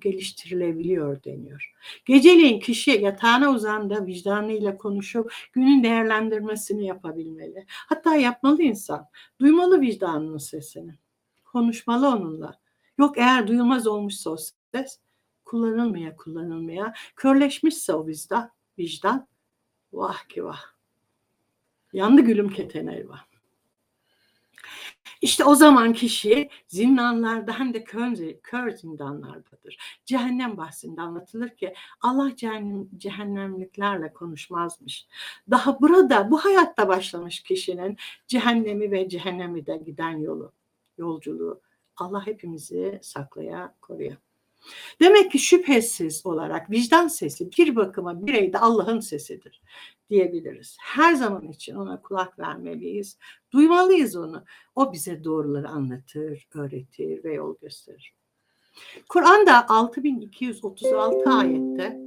geliştirilebiliyor 0.00 1.24
deniyor. 1.24 1.74
Geceleyin 2.04 2.60
kişi 2.60 2.90
yatağına 2.90 3.50
uzandığı 3.50 4.06
vicdanıyla 4.06 4.76
konuşup 4.76 5.32
günün 5.52 5.82
değerlendirmesini 5.82 6.86
yapabilmeli. 6.86 7.64
Hatta 7.68 8.16
yapmalı 8.16 8.62
insan. 8.62 9.06
Duymalı 9.40 9.80
vicdanının 9.80 10.38
sesini. 10.38 10.94
Konuşmalı 11.44 12.08
onunla. 12.08 12.60
Yok 12.98 13.18
eğer 13.18 13.48
duyulmaz 13.48 13.86
olmuşsa 13.86 14.30
o 14.30 14.36
ses 14.74 15.00
kullanılmaya 15.44 16.16
kullanılmaya 16.16 16.94
körleşmişse 17.16 17.92
o 17.92 18.06
vicdan, 18.06 18.50
vicdan 18.78 19.26
vah 19.92 20.28
ki 20.28 20.44
vah. 20.44 20.60
Yandı 21.92 22.20
gülüm 22.20 22.48
keten 22.48 22.86
elva. 22.86 23.20
İşte 25.20 25.44
o 25.44 25.54
zaman 25.54 25.92
kişi 25.92 26.48
zindanlarda 26.66 27.58
hem 27.58 27.74
de 27.74 27.84
kör, 27.84 28.16
kör 28.42 28.70
zindanlardadır. 28.70 29.78
Cehennem 30.04 30.56
bahsinde 30.56 31.00
anlatılır 31.00 31.48
ki 31.48 31.74
Allah 32.00 32.36
cehennem, 32.36 32.88
cehennemliklerle 32.98 34.12
konuşmazmış. 34.12 35.06
Daha 35.50 35.80
burada 35.80 36.30
bu 36.30 36.44
hayatta 36.44 36.88
başlamış 36.88 37.42
kişinin 37.42 37.96
cehennemi 38.26 38.90
ve 38.90 39.08
cehennemi 39.08 39.66
de 39.66 39.76
giden 39.76 40.18
yolu, 40.18 40.52
yolculuğu. 40.98 41.60
Allah 41.96 42.26
hepimizi 42.26 42.98
saklaya, 43.02 43.74
koruya. 43.80 44.16
Demek 45.00 45.32
ki 45.32 45.38
şüphesiz 45.38 46.26
olarak 46.26 46.70
vicdan 46.70 47.08
sesi 47.08 47.52
bir 47.52 47.76
bakıma 47.76 48.26
bireyde 48.26 48.58
Allah'ın 48.58 49.00
sesidir 49.00 49.62
diyebiliriz. 50.10 50.76
Her 50.80 51.14
zaman 51.14 51.48
için 51.48 51.74
ona 51.74 52.02
kulak 52.02 52.38
vermeliyiz. 52.38 53.18
Duymalıyız 53.52 54.16
onu. 54.16 54.44
O 54.74 54.92
bize 54.92 55.24
doğruları 55.24 55.68
anlatır, 55.68 56.48
öğretir 56.54 57.24
ve 57.24 57.34
yol 57.34 57.56
gösterir. 57.60 58.14
Kur'an'da 59.08 59.68
6236 59.68 61.30
ayette 61.30 62.00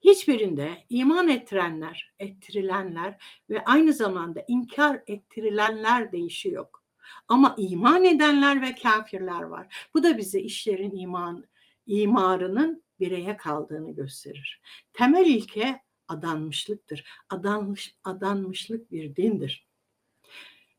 hiçbirinde 0.00 0.84
iman 0.90 1.28
ettirenler, 1.28 2.14
ettirilenler 2.18 3.22
ve 3.50 3.64
aynı 3.64 3.92
zamanda 3.92 4.44
inkar 4.48 5.02
ettirilenler 5.06 6.12
değişi 6.12 6.48
yok. 6.48 6.82
Ama 7.28 7.54
iman 7.58 8.04
edenler 8.04 8.62
ve 8.62 8.74
kafirler 8.74 9.42
var. 9.42 9.88
Bu 9.94 10.02
da 10.02 10.18
bize 10.18 10.40
işlerin 10.40 10.96
iman 10.96 11.44
imarının 11.86 12.82
bireye 13.00 13.36
kaldığını 13.36 13.94
gösterir. 13.94 14.60
Temel 14.92 15.26
ilke 15.26 15.81
adanmışlıktır. 16.08 17.04
Adanmış, 17.30 17.96
adanmışlık 18.04 18.90
bir 18.90 19.16
dindir 19.16 19.66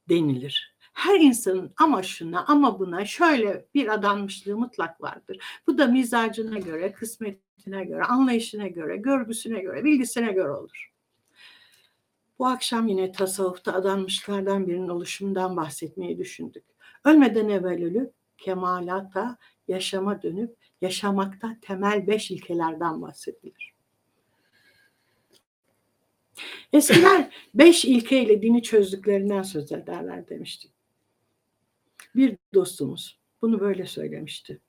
denilir. 0.09 0.73
Her 0.93 1.19
insanın 1.19 1.73
ama 1.77 2.03
şuna 2.03 2.45
ama 2.45 2.79
buna 2.79 3.05
şöyle 3.05 3.65
bir 3.73 3.93
adanmışlığı 3.93 4.57
mutlak 4.57 5.01
vardır. 5.01 5.37
Bu 5.67 5.77
da 5.77 5.87
mizacına 5.87 6.59
göre, 6.59 6.91
kısmetine 6.91 7.85
göre, 7.85 8.03
anlayışına 8.03 8.67
göre, 8.67 8.97
görgüsüne 8.97 9.61
göre, 9.61 9.83
bilgisine 9.83 10.31
göre 10.31 10.51
olur. 10.51 10.93
Bu 12.39 12.47
akşam 12.47 12.87
yine 12.87 13.11
tasavvufta 13.11 13.73
adanmışlardan 13.73 14.67
birinin 14.67 14.87
oluşumundan 14.87 15.57
bahsetmeyi 15.57 16.17
düşündük. 16.17 16.65
Ölmeden 17.05 17.49
evvel 17.49 17.83
ölüp 17.83 18.13
kemalata, 18.37 19.37
yaşama 19.67 20.21
dönüp 20.21 20.57
yaşamakta 20.81 21.57
temel 21.61 22.07
beş 22.07 22.31
ilkelerden 22.31 23.01
bahsedilir. 23.01 23.72
Eskiler 26.73 27.35
beş 27.53 27.85
ilkeyle 27.85 28.41
dini 28.41 28.63
çözdüklerinden 28.63 29.41
söz 29.41 29.71
ederler 29.71 30.29
demiştik. 30.29 30.71
Bir 32.15 32.37
dostumuz 32.53 33.19
bunu 33.41 33.59
böyle 33.59 33.85
söylemişti. 33.85 34.61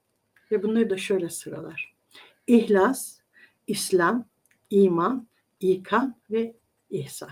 Ve 0.51 0.63
bunları 0.63 0.89
da 0.89 0.97
şöyle 0.97 1.29
sıralar. 1.29 1.95
İhlas, 2.47 3.19
İslam, 3.67 4.27
iman, 4.69 5.27
ikan 5.59 6.15
ve 6.29 6.55
ihsan. 6.89 7.31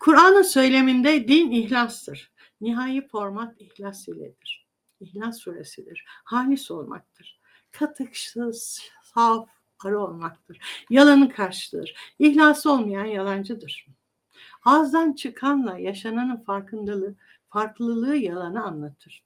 Kur'an'ın 0.00 0.42
söyleminde 0.42 1.28
din 1.28 1.50
ihlastır. 1.50 2.32
Nihai 2.60 3.08
format 3.08 3.60
ihlas 3.60 4.08
iledir. 4.08 4.66
İhlas 5.00 5.38
suresidir. 5.38 6.04
Halis 6.06 6.70
olmaktır. 6.70 7.40
Katıksız, 7.70 8.82
saf, 9.02 9.48
arı 9.84 10.00
olmaktır. 10.00 10.58
Yalanın 10.90 11.26
karşıdır. 11.26 11.94
İhlas 12.18 12.66
olmayan 12.66 13.04
yalancıdır. 13.04 13.86
Ağızdan 14.64 15.12
çıkanla 15.12 15.78
yaşananın 15.78 16.36
farkındalığı, 16.36 17.14
farklılığı 17.48 18.16
yalanı 18.16 18.64
anlatır. 18.64 19.24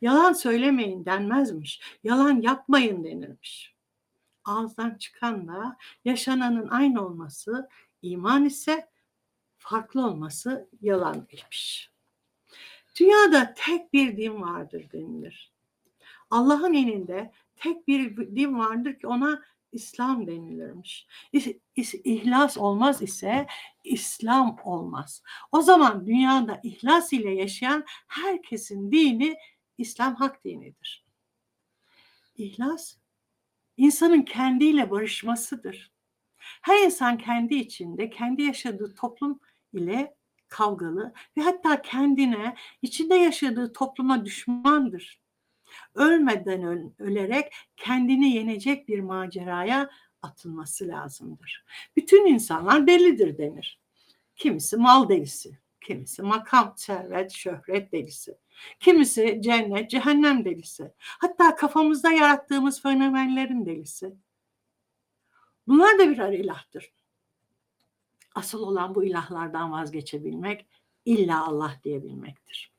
Yalan 0.00 0.32
söylemeyin 0.32 1.04
denmezmiş. 1.04 1.80
Yalan 2.04 2.40
yapmayın 2.40 3.04
denirmiş. 3.04 3.74
Ağızdan 4.44 4.94
çıkanla 4.94 5.76
yaşananın 6.04 6.68
aynı 6.68 7.06
olması 7.06 7.68
iman 8.02 8.44
ise 8.44 8.88
farklı 9.58 10.06
olması 10.06 10.68
yalanmış. 10.80 11.90
Dünyada 13.00 13.54
tek 13.56 13.92
bir 13.92 14.16
din 14.16 14.42
vardır 14.42 14.86
denilir. 14.92 15.52
Allah'ın 16.30 16.74
elinde 16.74 17.32
tek 17.56 17.88
bir 17.88 18.16
din 18.16 18.58
vardır 18.58 18.98
ki 18.98 19.06
ona 19.06 19.42
İslam 19.72 20.26
denilirmiş. 20.26 21.06
İhlas 22.04 22.58
olmaz 22.58 23.02
ise 23.02 23.46
İslam 23.84 24.56
olmaz. 24.64 25.22
O 25.52 25.62
zaman 25.62 26.06
dünyada 26.06 26.60
ihlas 26.62 27.12
ile 27.12 27.30
yaşayan 27.30 27.84
herkesin 28.08 28.92
dini 28.92 29.36
İslam 29.78 30.14
hak 30.14 30.44
dinidir. 30.44 31.04
İhlas 32.36 32.96
insanın 33.76 34.22
kendiyle 34.22 34.90
barışmasıdır. 34.90 35.92
Her 36.38 36.84
insan 36.84 37.18
kendi 37.18 37.54
içinde, 37.54 38.10
kendi 38.10 38.42
yaşadığı 38.42 38.94
toplum 38.94 39.40
ile 39.72 40.14
kavgalı 40.48 41.12
ve 41.36 41.42
hatta 41.42 41.82
kendine, 41.82 42.56
içinde 42.82 43.14
yaşadığı 43.14 43.72
topluma 43.72 44.24
düşmandır. 44.24 45.20
Ölmeden 45.94 46.62
öl- 46.62 46.92
ölerek 46.98 47.52
kendini 47.76 48.34
yenecek 48.34 48.88
bir 48.88 49.00
maceraya 49.00 49.90
atılması 50.22 50.88
lazımdır. 50.88 51.64
Bütün 51.96 52.26
insanlar 52.26 52.86
delidir 52.86 53.38
denir. 53.38 53.80
Kimisi 54.36 54.76
mal 54.76 55.08
delisi, 55.08 55.58
kimisi 55.80 56.22
makam, 56.22 56.74
servet, 56.76 57.32
şöhret 57.32 57.92
delisi. 57.92 58.38
Kimisi 58.80 59.38
cennet, 59.42 59.90
cehennem 59.90 60.44
delisi. 60.44 60.92
Hatta 60.98 61.56
kafamızda 61.56 62.12
yarattığımız 62.12 62.82
fenomenlerin 62.82 63.66
delisi. 63.66 64.14
Bunlar 65.66 65.98
da 65.98 66.10
birer 66.10 66.32
ilahtır. 66.32 66.92
Asıl 68.34 68.62
olan 68.62 68.94
bu 68.94 69.04
ilahlardan 69.04 69.72
vazgeçebilmek, 69.72 70.66
illa 71.04 71.46
Allah 71.46 71.80
diyebilmektir. 71.84 72.72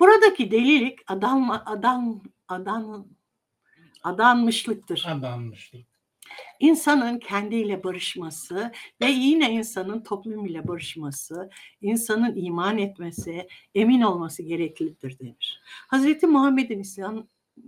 Buradaki 0.00 0.50
delilik 0.50 0.98
adam 1.06 1.50
adam 1.50 2.22
adam 2.48 3.08
adanmışlıktır. 4.02 5.04
Adanmışlık. 5.08 5.94
İnsanın 6.60 7.18
kendiyle 7.18 7.84
barışması 7.84 8.72
ve 9.00 9.06
yine 9.06 9.52
insanın 9.52 10.02
toplum 10.02 10.46
ile 10.46 10.68
barışması, 10.68 11.50
insanın 11.80 12.36
iman 12.36 12.78
etmesi, 12.78 13.48
emin 13.74 14.00
olması 14.00 14.42
gereklidir 14.42 15.18
denir. 15.18 15.60
Hazreti 15.64 16.26
Muhammed'in 16.26 16.80
İslam 16.80 17.26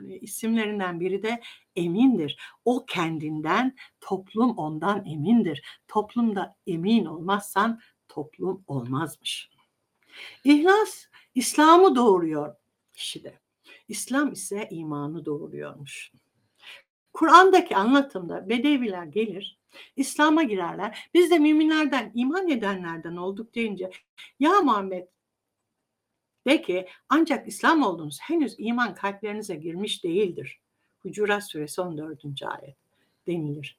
e, 0.09 0.19
isimlerinden 0.19 1.01
biri 1.01 1.23
de 1.23 1.41
emindir. 1.77 2.39
O 2.65 2.87
kendinden, 2.87 3.77
toplum 4.01 4.59
ondan 4.59 5.07
emindir. 5.07 5.63
Toplumda 5.89 6.57
emin 6.67 7.05
olmazsan 7.05 7.81
toplum 8.09 8.65
olmazmış. 8.67 9.51
İhlas 10.45 11.07
İslam'ı 11.37 11.97
doğuruyor 11.97 12.57
kişide. 12.93 13.35
İslam 13.89 14.33
ise 14.33 14.69
imanı 14.71 15.25
doğuruyormuş. 15.25 16.13
Kur'an'daki 17.13 17.77
anlatımda 17.77 18.49
Bedeviler 18.49 19.05
gelir, 19.05 19.59
İslam'a 19.97 20.43
girerler. 20.43 21.09
Biz 21.15 21.31
de 21.31 21.39
müminlerden, 21.39 22.13
iman 22.15 22.49
edenlerden 22.49 23.17
olduk 23.17 23.55
deyince 23.55 23.91
ya 24.41 24.61
Muhammed 24.61 25.07
de 26.47 26.63
ki 26.63 26.89
ancak 27.09 27.49
İslam 27.49 27.83
oldunuz 27.83 28.19
henüz 28.21 28.55
iman 28.59 28.95
kalplerinize 28.95 29.55
girmiş 29.55 30.05
değildir. 30.05 30.61
Hucurat 30.99 31.51
suresi 31.51 31.81
14. 31.81 32.25
ayet 32.43 32.77
denilir. 33.27 33.79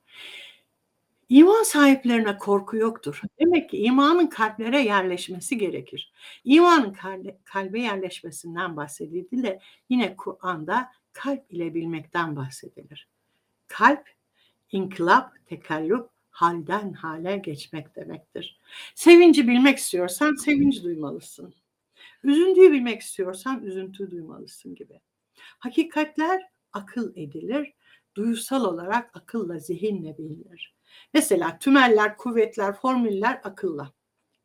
İman 1.29 1.63
sahiplerine 1.63 2.37
korku 2.37 2.77
yoktur. 2.77 3.21
Demek 3.39 3.69
ki 3.69 3.77
imanın 3.77 4.27
kalplere 4.27 4.81
yerleşmesi 4.81 5.57
gerekir. 5.57 6.11
İmanın 6.43 6.93
kalbe, 6.93 7.37
kalbe 7.43 7.81
yerleşmesinden 7.81 8.77
bahsedildi 8.77 9.43
de 9.43 9.59
yine 9.89 10.15
Kur'an'da 10.15 10.91
kalp 11.13 11.53
ile 11.53 11.73
bilmekten 11.73 12.35
bahsedilir. 12.35 13.07
Kalp, 13.67 14.09
inkılap, 14.71 15.33
tekallüp, 15.45 16.09
halden 16.29 16.93
hale 16.93 17.37
geçmek 17.37 17.95
demektir. 17.95 18.59
Sevinci 18.95 19.47
bilmek 19.47 19.77
istiyorsan 19.77 20.35
sevinç 20.35 20.83
duymalısın. 20.83 21.53
Üzüntüyü 22.23 22.71
bilmek 22.71 23.01
istiyorsan 23.01 23.63
üzüntü 23.63 24.11
duymalısın 24.11 24.75
gibi. 24.75 24.99
Hakikatler 25.59 26.41
akıl 26.73 27.15
edilir, 27.15 27.73
duyusal 28.15 28.65
olarak 28.65 29.17
akılla, 29.17 29.59
zihinle 29.59 30.17
bilinir. 30.17 30.76
Mesela 31.13 31.59
tümeller, 31.59 32.17
kuvvetler, 32.17 32.73
formüller 32.73 33.41
akılla 33.43 33.93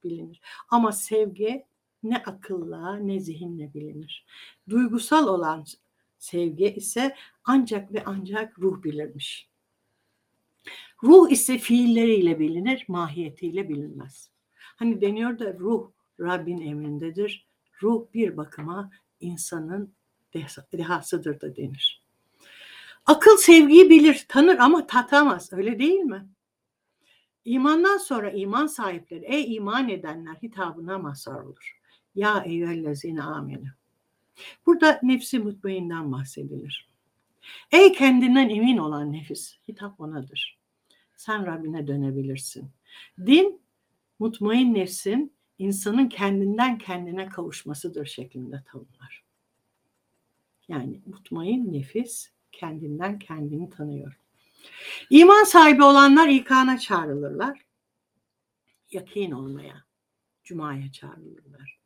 bilinir. 0.05 0.41
Ama 0.69 0.93
sevgi 0.93 1.65
ne 2.03 2.17
akılla 2.17 2.97
ne 2.97 3.21
zihinle 3.21 3.75
bilinir. 3.75 4.27
Duygusal 4.69 5.29
olan 5.29 5.65
sevgi 6.19 6.75
ise 6.75 7.17
ancak 7.45 7.93
ve 7.93 8.03
ancak 8.07 8.59
ruh 8.59 8.83
bilirmiş. 8.83 9.49
Ruh 11.03 11.31
ise 11.31 11.59
fiilleriyle 11.59 12.39
bilinir, 12.39 12.85
mahiyetiyle 12.89 13.69
bilinmez. 13.69 14.31
Hani 14.55 15.01
deniyor 15.01 15.39
da 15.39 15.59
ruh 15.59 15.91
Rabbin 16.21 16.61
emrindedir. 16.61 17.47
Ruh 17.83 18.07
bir 18.15 18.37
bakıma 18.37 18.91
insanın 19.21 19.95
dehasıdır 20.73 21.41
da 21.41 21.57
denir. 21.57 22.02
Akıl 23.07 23.37
sevgiyi 23.37 23.91
bilir, 23.91 24.27
tanır 24.29 24.59
ama 24.59 24.87
tatamaz. 24.87 25.53
Öyle 25.53 25.79
değil 25.79 26.01
mi? 26.01 26.29
İmandan 27.45 27.97
sonra 27.99 28.31
iman 28.31 28.67
sahipleri, 28.67 29.25
ey 29.25 29.55
iman 29.55 29.89
edenler 29.89 30.35
hitabına 30.35 30.99
mazhar 30.99 31.41
olur. 31.41 31.81
Ya 32.15 32.43
eyyühellezine 32.47 33.23
amene. 33.23 33.73
Burada 34.67 35.01
nefsi 35.03 35.39
mutmainden 35.39 36.13
bahsedilir. 36.13 36.89
Ey 37.73 37.93
kendinden 37.93 38.49
emin 38.49 38.79
olan 38.79 39.13
nefis, 39.13 39.59
hitap 39.69 40.01
onadır. 40.01 40.59
Sen 41.17 41.47
Rabbine 41.47 41.87
dönebilirsin. 41.87 42.71
Din, 43.27 43.61
mutmain 44.19 44.75
nefsin 44.75 45.33
insanın 45.59 46.09
kendinden 46.09 46.79
kendine 46.79 47.29
kavuşmasıdır 47.29 48.07
şeklinde 48.07 48.63
tanımlar. 48.73 49.25
Yani 50.69 51.01
mutmain 51.07 51.73
nefis 51.73 52.32
kendinden 52.53 53.19
kendini 53.19 53.71
tanıyor. 53.71 54.19
İman 55.11 55.45
sahibi 55.45 55.85
olanlar 55.85 56.29
ikana 56.29 56.79
çağrılırlar. 56.79 57.61
Yakin 58.91 59.31
olmaya, 59.31 59.85
cumaya 60.45 60.93
çağrılırlar. 60.93 61.79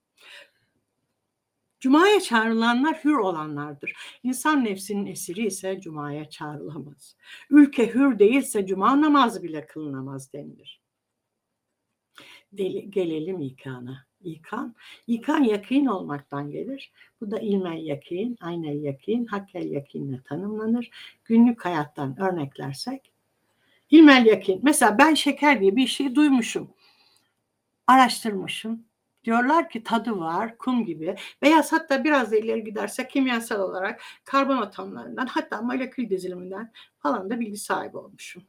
Cumaya 1.81 2.21
çağrılanlar 2.21 3.05
hür 3.05 3.15
olanlardır. 3.15 3.93
İnsan 4.23 4.65
nefsinin 4.65 5.07
esiri 5.07 5.47
ise 5.47 5.81
cumaya 5.81 6.31
çağrılamaz. 6.31 7.17
Ülke 7.51 7.95
hür 7.95 8.19
değilse 8.19 8.67
cuma 8.67 9.01
namazı 9.01 9.43
bile 9.43 9.67
kılınamaz 9.67 10.33
denilir. 10.33 10.81
Deli, 12.53 12.91
gelelim 12.91 13.41
ikana. 13.41 14.07
İkan, 14.27 14.75
ikan 15.07 15.43
yakin 15.43 15.87
olmaktan 15.87 16.51
gelir. 16.51 16.93
Bu 17.21 17.31
da 17.31 17.39
ilmel 17.39 17.87
yakin, 17.87 18.37
aynel 18.41 18.83
yakin, 18.83 19.27
hakkel 19.27 19.71
yakinle 19.71 20.23
tanımlanır. 20.23 20.91
Günlük 21.25 21.65
hayattan 21.65 22.21
örneklersek, 22.21 23.13
ilmel 23.91 24.27
yakin. 24.27 24.61
Mesela 24.63 24.99
ben 24.99 25.15
şeker 25.15 25.61
diye 25.61 25.77
bir 25.77 25.87
şey 25.87 26.15
duymuşum, 26.15 26.71
araştırmışım. 27.87 28.87
Diyorlar 29.25 29.71
ki 29.71 29.83
tadı 29.83 30.19
var, 30.19 30.59
kum 30.59 30.85
gibi. 30.85 31.17
Veya 31.43 31.65
hatta 31.71 32.05
biraz 32.05 32.33
da 32.33 32.37
ileri 32.37 32.65
gidersek 32.65 33.11
kimyasal 33.11 33.61
olarak 33.61 34.03
karbon 34.25 34.57
atomlarından 34.57 35.27
hatta 35.27 35.63
molekül 35.63 36.11
diziliminden 36.11 36.73
falan 36.99 37.31
da 37.31 37.41
bilgi 37.41 37.57
sahibi 37.57 37.97
olmuşum. 37.97 38.43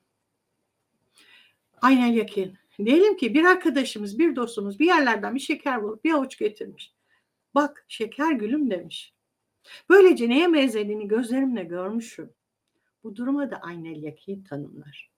Aynen 1.82 2.08
yakin. 2.08 2.58
Diyelim 2.86 3.18
ki 3.18 3.34
bir 3.34 3.44
arkadaşımız, 3.44 4.20
bir 4.20 4.36
dostumuz 4.36 4.80
bir 4.80 4.86
yerlerden 4.86 5.36
bir 5.36 5.40
şeker 5.40 5.84
bulup 5.84 6.04
bir 6.04 6.14
avuç 6.14 6.38
getirmiş. 6.38 6.94
Bak 7.56 7.86
şeker 7.88 8.32
gülüm 8.32 8.72
demiş. 8.72 9.14
Böylece 9.90 10.30
neye 10.30 10.54
benzediğini 10.54 11.08
gözlerimle 11.08 11.64
görmüşüm. 11.64 12.34
Bu 13.04 13.16
duruma 13.16 13.52
da 13.52 13.56
aynel 13.56 14.04
yakin 14.04 14.44
tanımlar. 14.44 15.12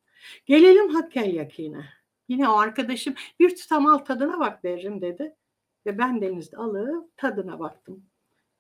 Gelelim 0.46 0.90
hakkel 0.90 1.34
yakine. 1.34 1.86
Yine 2.28 2.50
o 2.50 2.54
arkadaşım 2.58 3.14
bir 3.40 3.56
tutam 3.56 3.88
al 3.88 3.98
tadına 3.98 4.40
bak 4.40 4.64
derim 4.64 5.02
dedi. 5.02 5.36
Ve 5.86 5.98
ben 5.98 6.22
denizde 6.22 6.58
alıp 6.58 7.18
tadına 7.18 7.60
baktım. 7.60 8.06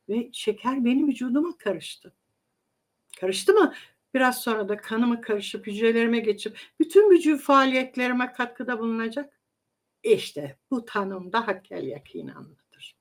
Ve 0.09 0.29
şeker 0.33 0.85
benim 0.85 1.07
vücuduma 1.07 1.57
karıştı. 1.57 2.13
Karıştı 3.19 3.53
mı? 3.53 3.73
Biraz 4.13 4.41
sonra 4.41 4.69
da 4.69 4.77
kanıma 4.77 5.21
karışıp 5.21 5.67
hücrelerime 5.67 6.19
geçip 6.19 6.59
bütün 6.79 7.09
vücut 7.11 7.41
faaliyetlerime 7.41 8.33
katkıda 8.33 8.79
bulunacak. 8.79 9.39
İşte 10.03 10.57
bu 10.71 10.85
tanımda 10.85 11.47
hakkel 11.47 11.83
yakini 11.83 12.33
anlatır. 12.33 12.95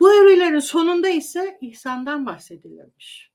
Bu 0.00 0.14
evrelerin 0.14 0.58
sonunda 0.58 1.08
ise 1.08 1.58
ihsandan 1.60 2.26
bahsedilirmiş. 2.26 3.30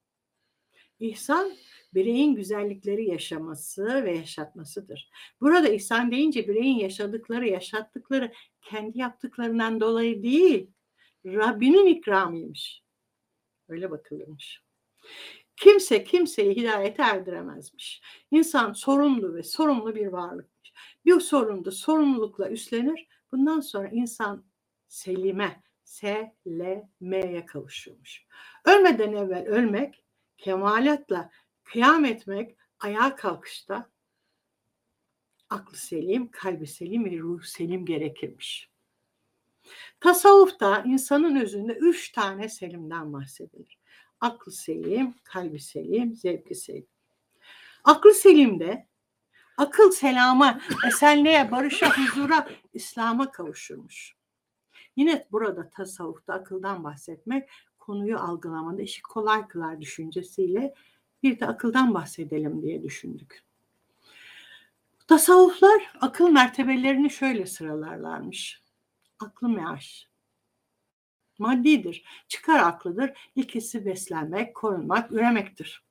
İhsan 0.99 1.51
bireyin 1.93 2.35
güzellikleri 2.35 3.09
yaşaması 3.09 4.03
ve 4.03 4.17
yaşatmasıdır. 4.17 5.11
Burada 5.41 5.69
ihsan 5.69 6.11
deyince 6.11 6.47
bireyin 6.47 6.79
yaşadıkları, 6.79 7.47
yaşattıkları 7.47 8.31
kendi 8.61 8.99
yaptıklarından 8.99 9.81
dolayı 9.81 10.23
değil, 10.23 10.67
Rabbinin 11.25 11.85
ikramıymış. 11.85 12.81
Öyle 13.69 13.91
bakılırmış. 13.91 14.61
Kimse 15.61 16.03
kimseyi 16.03 16.55
hidayete 16.55 17.03
erdiremezmiş. 17.03 18.01
İnsan 18.31 18.73
sorumlu 18.73 19.35
ve 19.35 19.43
sorumlu 19.43 19.95
bir 19.95 20.07
varlıkmış. 20.07 20.73
Bir 21.05 21.19
sorunda 21.19 21.71
sorumlulukla 21.71 22.49
üstlenir. 22.49 23.07
Bundan 23.31 23.59
sonra 23.59 23.87
insan 23.87 24.45
selime, 24.87 25.63
selemeye 25.83 27.45
kavuşuyormuş. 27.45 28.25
Ölmeden 28.65 29.13
evvel 29.13 29.45
ölmek, 29.45 30.03
kemalatla 30.37 31.31
kıyam 31.63 32.05
etmek, 32.05 32.57
ayağa 32.79 33.15
kalkışta 33.15 33.89
aklı 35.49 35.77
selim, 35.77 36.31
kalbi 36.31 36.67
selim 36.67 37.05
ve 37.05 37.17
ruh 37.19 37.43
selim 37.43 37.85
gerekirmiş. 37.85 38.69
Tasavvufta 39.99 40.83
insanın 40.85 41.35
özünde 41.35 41.73
üç 41.73 42.11
tane 42.11 42.49
selimden 42.49 43.13
bahsedilir. 43.13 43.80
Aklı 44.21 44.51
selim, 44.51 45.13
kalbi 45.23 45.59
selim, 45.59 46.15
zevki 46.15 46.55
selim. 46.55 46.87
Aklı 47.83 48.13
selimde 48.13 48.87
akıl 49.57 49.91
selama, 49.91 50.61
esenliğe, 50.87 51.51
barışa, 51.51 51.97
huzura, 51.97 52.49
İslam'a 52.73 53.31
kavuşurmuş. 53.31 54.15
Yine 54.95 55.27
burada 55.31 55.69
tasavvufta 55.69 56.33
akıldan 56.33 56.83
bahsetmek 56.83 57.49
konuyu 57.79 58.19
algılamada 58.19 58.81
işi 58.81 59.01
kolay 59.01 59.47
kılar 59.47 59.81
düşüncesiyle 59.81 60.73
bir 61.23 61.39
de 61.39 61.47
akıldan 61.47 61.93
bahsedelim 61.93 62.61
diye 62.61 62.83
düşündük. 62.83 63.43
Tasavvuflar 65.07 65.93
akıl 66.01 66.29
mertebelerini 66.29 67.09
şöyle 67.09 67.45
sıralarlarmış. 67.45 68.61
Aklı 69.19 69.49
meaş. 69.49 70.10
Maddidir. 71.41 72.03
Çıkar 72.27 72.59
aklıdır. 72.59 73.11
İlkesi 73.35 73.85
beslenmek, 73.85 74.55
korunmak, 74.55 75.11
üremektir. 75.11 75.83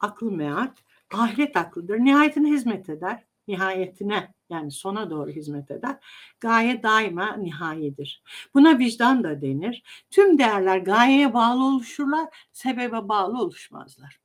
Aklı 0.00 0.30
meat, 0.30 0.78
ahiret 1.14 1.56
aklıdır. 1.56 1.98
Nihayetine 1.98 2.48
hizmet 2.50 2.88
eder. 2.88 3.24
Nihayetine 3.48 4.34
yani 4.50 4.70
sona 4.70 5.10
doğru 5.10 5.30
hizmet 5.30 5.70
eder. 5.70 5.96
Gaye 6.40 6.82
daima 6.82 7.36
nihayedir. 7.36 8.22
Buna 8.54 8.78
vicdan 8.78 9.24
da 9.24 9.42
denir. 9.42 9.82
Tüm 10.10 10.38
değerler 10.38 10.78
gayeye 10.78 11.34
bağlı 11.34 11.64
oluşurlar, 11.64 12.48
sebebe 12.52 13.08
bağlı 13.08 13.42
oluşmazlar. 13.42 14.20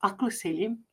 Aklı 0.00 0.30
selim, 0.30 0.84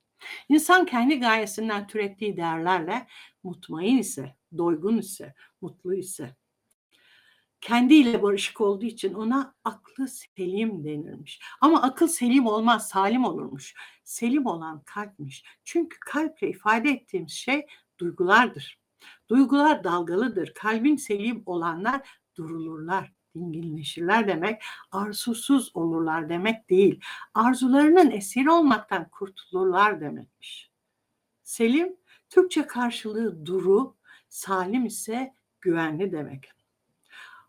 insan 0.49 0.85
kendi 0.85 1.19
gayesinden 1.19 1.87
türettiği 1.87 2.37
değerlerle 2.37 3.07
mutmain 3.43 3.97
ise, 3.97 4.35
doygun 4.57 4.97
ise, 4.97 5.33
mutlu 5.61 5.95
ise, 5.95 6.35
kendiyle 7.61 8.23
barışık 8.23 8.61
olduğu 8.61 8.85
için 8.85 9.13
ona 9.13 9.55
aklı 9.63 10.07
selim 10.07 10.83
denirmiş. 10.83 11.39
Ama 11.61 11.81
akıl 11.81 12.07
selim 12.07 12.45
olmaz, 12.45 12.89
salim 12.89 13.25
olurmuş. 13.25 13.73
Selim 14.03 14.45
olan 14.45 14.81
kalpmiş. 14.85 15.43
Çünkü 15.63 15.97
kalple 15.99 16.49
ifade 16.49 16.89
ettiğimiz 16.89 17.31
şey 17.31 17.65
duygulardır. 17.99 18.79
Duygular 19.29 19.83
dalgalıdır. 19.83 20.53
Kalbin 20.53 20.95
selim 20.95 21.43
olanlar 21.45 22.09
durulurlar, 22.35 23.13
dinginleşirler 23.35 24.27
demek, 24.27 24.61
arzusuz 24.91 25.71
olurlar 25.73 26.29
demek 26.29 26.69
değil. 26.69 26.99
Arzularının 27.33 28.11
esiri 28.11 28.51
olmaktan 28.51 29.09
kurtulurlar 29.09 30.01
demekmiş. 30.01 30.71
Selim, 31.43 31.97
Türkçe 32.29 32.67
karşılığı 32.67 33.45
duru, 33.45 33.95
salim 34.29 34.85
ise 34.85 35.33
güvenli 35.61 36.11
demek. 36.11 36.56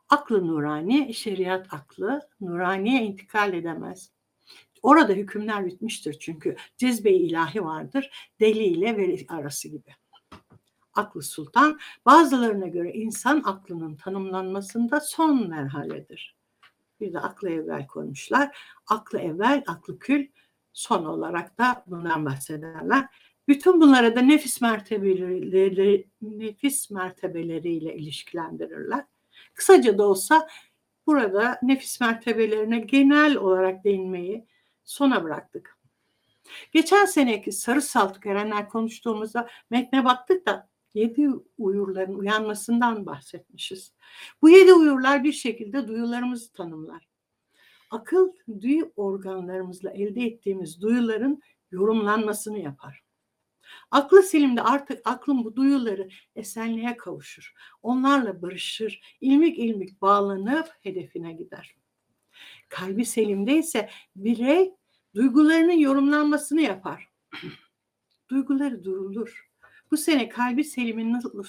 Aklı 0.09 0.47
nurani, 0.47 1.15
şeriat 1.15 1.75
aklı, 1.75 2.21
nuraniye 2.41 3.03
intikal 3.03 3.55
edemez. 3.55 4.11
Orada 4.83 5.13
hükümler 5.13 5.67
bitmiştir 5.67 6.19
çünkü 6.19 6.57
cezbe 6.77 7.11
ilahi 7.11 7.65
vardır, 7.65 8.11
deli 8.41 8.65
ile 8.65 8.97
veli 8.97 9.27
arası 9.29 9.69
gibi. 9.69 9.91
Aklı 10.95 11.23
sultan, 11.23 11.79
bazılarına 12.07 12.67
göre 12.67 12.93
insan 12.93 13.43
aklının 13.45 13.97
tanımlanmasında 13.97 15.01
son 15.01 15.49
merhaledir. 15.49 16.37
Bir 17.01 17.13
de 17.13 17.21
aklı 17.21 17.51
evvel 17.51 17.87
koymuşlar. 17.87 18.59
Aklı 18.87 19.19
evvel, 19.19 19.65
aklı 19.67 19.99
kül, 19.99 20.27
son 20.73 21.05
olarak 21.05 21.59
da 21.59 21.85
bundan 21.87 22.27
bahsederler. 22.27 23.09
Bütün 23.49 23.81
bunlara 23.81 24.17
da 24.17 24.21
nefis 24.21 24.61
mertebeleri, 24.61 26.09
nefis 26.23 26.91
mertebeleriyle 26.91 27.95
ilişkilendirirler. 27.95 29.05
Kısaca 29.59 29.99
da 29.99 30.09
olsa 30.09 30.49
burada 31.07 31.59
nefis 31.63 32.01
mertebelerine 32.01 32.79
genel 32.79 33.37
olarak 33.37 33.85
değinmeyi 33.85 34.47
sona 34.85 35.25
bıraktık. 35.25 35.79
Geçen 36.73 37.05
seneki 37.05 37.53
sarı 37.53 37.83
saltık 37.83 38.27
erenler 38.27 38.69
konuştuğumuzda 38.69 39.49
metne 39.71 40.05
baktık 40.05 40.47
da 40.47 40.69
yedi 40.95 41.29
uyurların 41.59 42.15
uyanmasından 42.15 43.07
bahsetmişiz. 43.07 43.93
Bu 44.43 44.51
yedi 44.51 44.75
uyurlar 44.75 45.25
bir 45.25 45.33
şekilde 45.33 45.89
duyularımızı 45.89 46.53
tanımlar. 46.53 47.09
Akıl 47.91 48.33
duyu 48.61 48.93
organlarımızla 48.97 49.91
elde 49.91 50.23
ettiğimiz 50.23 50.81
duyuların 50.81 51.43
yorumlanmasını 51.71 52.59
yapar. 52.59 53.08
Aklı 53.91 54.23
selimde 54.23 54.63
artık 54.63 55.01
aklın 55.05 55.45
bu 55.45 55.57
duyuları 55.57 56.09
esenliğe 56.37 56.97
kavuşur. 56.97 57.55
Onlarla 57.83 58.43
barışır, 58.43 59.17
ilmik 59.21 59.59
ilmik 59.59 60.03
bağlanıp 60.03 60.69
hedefine 60.83 61.33
gider. 61.33 61.77
Kalbi 62.69 63.05
selimde 63.05 63.59
ise 63.59 63.91
birey 64.17 64.75
duygularının 65.15 65.79
yorumlanmasını 65.79 66.61
yapar. 66.61 67.09
Duyguları 68.31 68.85
durulur. 68.85 69.49
Bu 69.91 69.97
sene 69.97 70.29
kalbi 70.29 70.65
selimin 70.65 71.13
nasıl, 71.13 71.45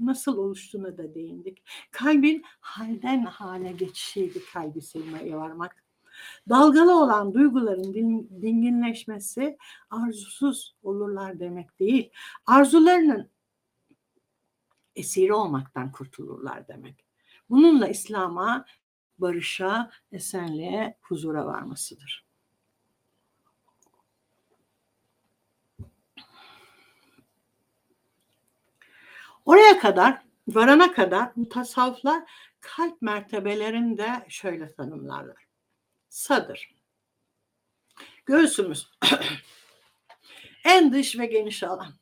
nasıl 0.00 0.36
oluştuğuna 0.36 0.98
da 0.98 1.14
değindik. 1.14 1.62
Kalbin 1.90 2.42
halden 2.60 3.24
hale 3.24 3.72
geçişiydi 3.72 4.40
kalbi 4.52 4.82
selime 4.82 5.36
varmak. 5.36 5.79
Dalgalı 6.48 7.02
olan 7.02 7.34
duyguların 7.34 7.94
dinginleşmesi 8.42 9.58
arzusuz 9.90 10.76
olurlar 10.82 11.40
demek 11.40 11.80
değil. 11.80 12.10
Arzularının 12.46 13.30
esiri 14.96 15.32
olmaktan 15.34 15.92
kurtulurlar 15.92 16.68
demek. 16.68 17.04
Bununla 17.50 17.88
İslam'a, 17.88 18.64
barışa, 19.18 19.90
esenliğe, 20.12 20.96
huzura 21.00 21.46
varmasıdır. 21.46 22.24
Oraya 29.44 29.78
kadar, 29.78 30.22
varana 30.48 30.92
kadar 30.92 31.32
mutasavvıflar 31.36 32.22
kalp 32.60 33.02
mertebelerini 33.02 33.98
de 33.98 34.26
şöyle 34.28 34.74
tanımlarlar. 34.74 35.49
Sadır. 36.10 36.74
Göğsümüz 38.26 38.90
en 40.64 40.92
dış 40.92 41.18
ve 41.18 41.26
geniş 41.26 41.62
alan. 41.62 41.94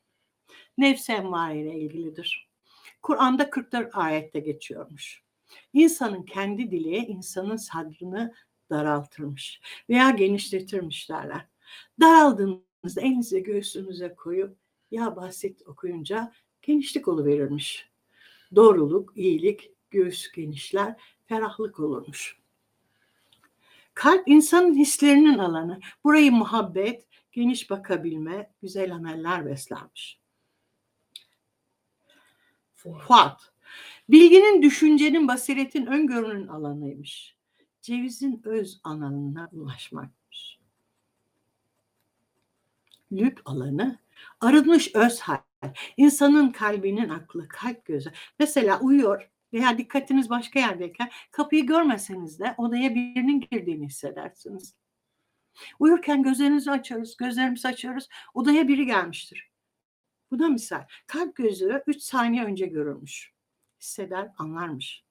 Nefs 0.78 1.08
ile 1.08 1.80
ilgilidir. 1.80 2.48
Kur'an'da 3.02 3.50
44 3.50 3.96
ayette 3.96 4.40
geçiyormuş. 4.40 5.22
İnsanın 5.72 6.22
kendi 6.22 6.70
dili 6.70 6.96
insanın 6.96 7.56
sadrını 7.56 8.34
daraltırmış 8.70 9.60
veya 9.88 10.10
genişletirmiş 10.10 11.10
derler. 11.10 11.46
Daraldığınızda 12.00 13.00
elinizi 13.00 13.42
göğsünüze 13.42 14.14
koyup 14.14 14.58
ya 14.90 15.16
basit 15.16 15.62
okuyunca 15.66 16.32
genişlik 16.62 17.08
verirmiş. 17.08 17.88
Doğruluk, 18.54 19.12
iyilik, 19.16 19.72
göğüs 19.90 20.32
genişler, 20.32 20.96
ferahlık 21.26 21.80
olurmuş. 21.80 22.37
Kalp 23.98 24.28
insanın 24.28 24.74
hislerinin 24.74 25.38
alanı. 25.38 25.80
Burayı 26.04 26.32
muhabbet, 26.32 27.06
geniş 27.32 27.70
bakabilme, 27.70 28.52
güzel 28.62 28.94
ameller 28.94 29.46
beslenmiş. 29.46 30.20
Fuat. 32.74 33.52
Bilginin, 34.08 34.62
düşüncenin, 34.62 35.28
basiretin, 35.28 35.86
öngörünün 35.86 36.46
alanıymış. 36.46 37.36
Cevizin 37.80 38.42
öz 38.44 38.80
alanına 38.84 39.48
ulaşmakmış. 39.52 40.58
Lüb 43.12 43.38
alanı, 43.44 43.98
arınmış 44.40 44.94
öz 44.94 45.20
hal. 45.20 45.38
İnsanın 45.96 46.50
kalbinin 46.50 47.08
aklı, 47.08 47.48
kalp 47.48 47.84
gözü. 47.84 48.12
Mesela 48.38 48.80
uyuyor, 48.80 49.30
veya 49.52 49.78
dikkatiniz 49.78 50.30
başka 50.30 50.60
yerdeyken 50.60 51.10
kapıyı 51.30 51.66
görmeseniz 51.66 52.40
de 52.40 52.54
odaya 52.58 52.94
birinin 52.94 53.40
girdiğini 53.40 53.86
hissedersiniz. 53.86 54.74
Uyurken 55.78 56.22
gözlerimizi 56.22 56.70
açıyoruz, 56.70 57.16
gözlerimizi 57.16 57.68
açıyoruz. 57.68 58.08
Odaya 58.34 58.68
biri 58.68 58.86
gelmiştir. 58.86 59.50
Bu 60.30 60.38
da 60.38 60.48
misal. 60.48 60.84
Kalp 61.06 61.36
gözü 61.36 61.82
3 61.86 62.02
saniye 62.02 62.44
önce 62.44 62.66
görülmüş. 62.66 63.32
Hisseder, 63.80 64.32
anlarmış. 64.38 65.04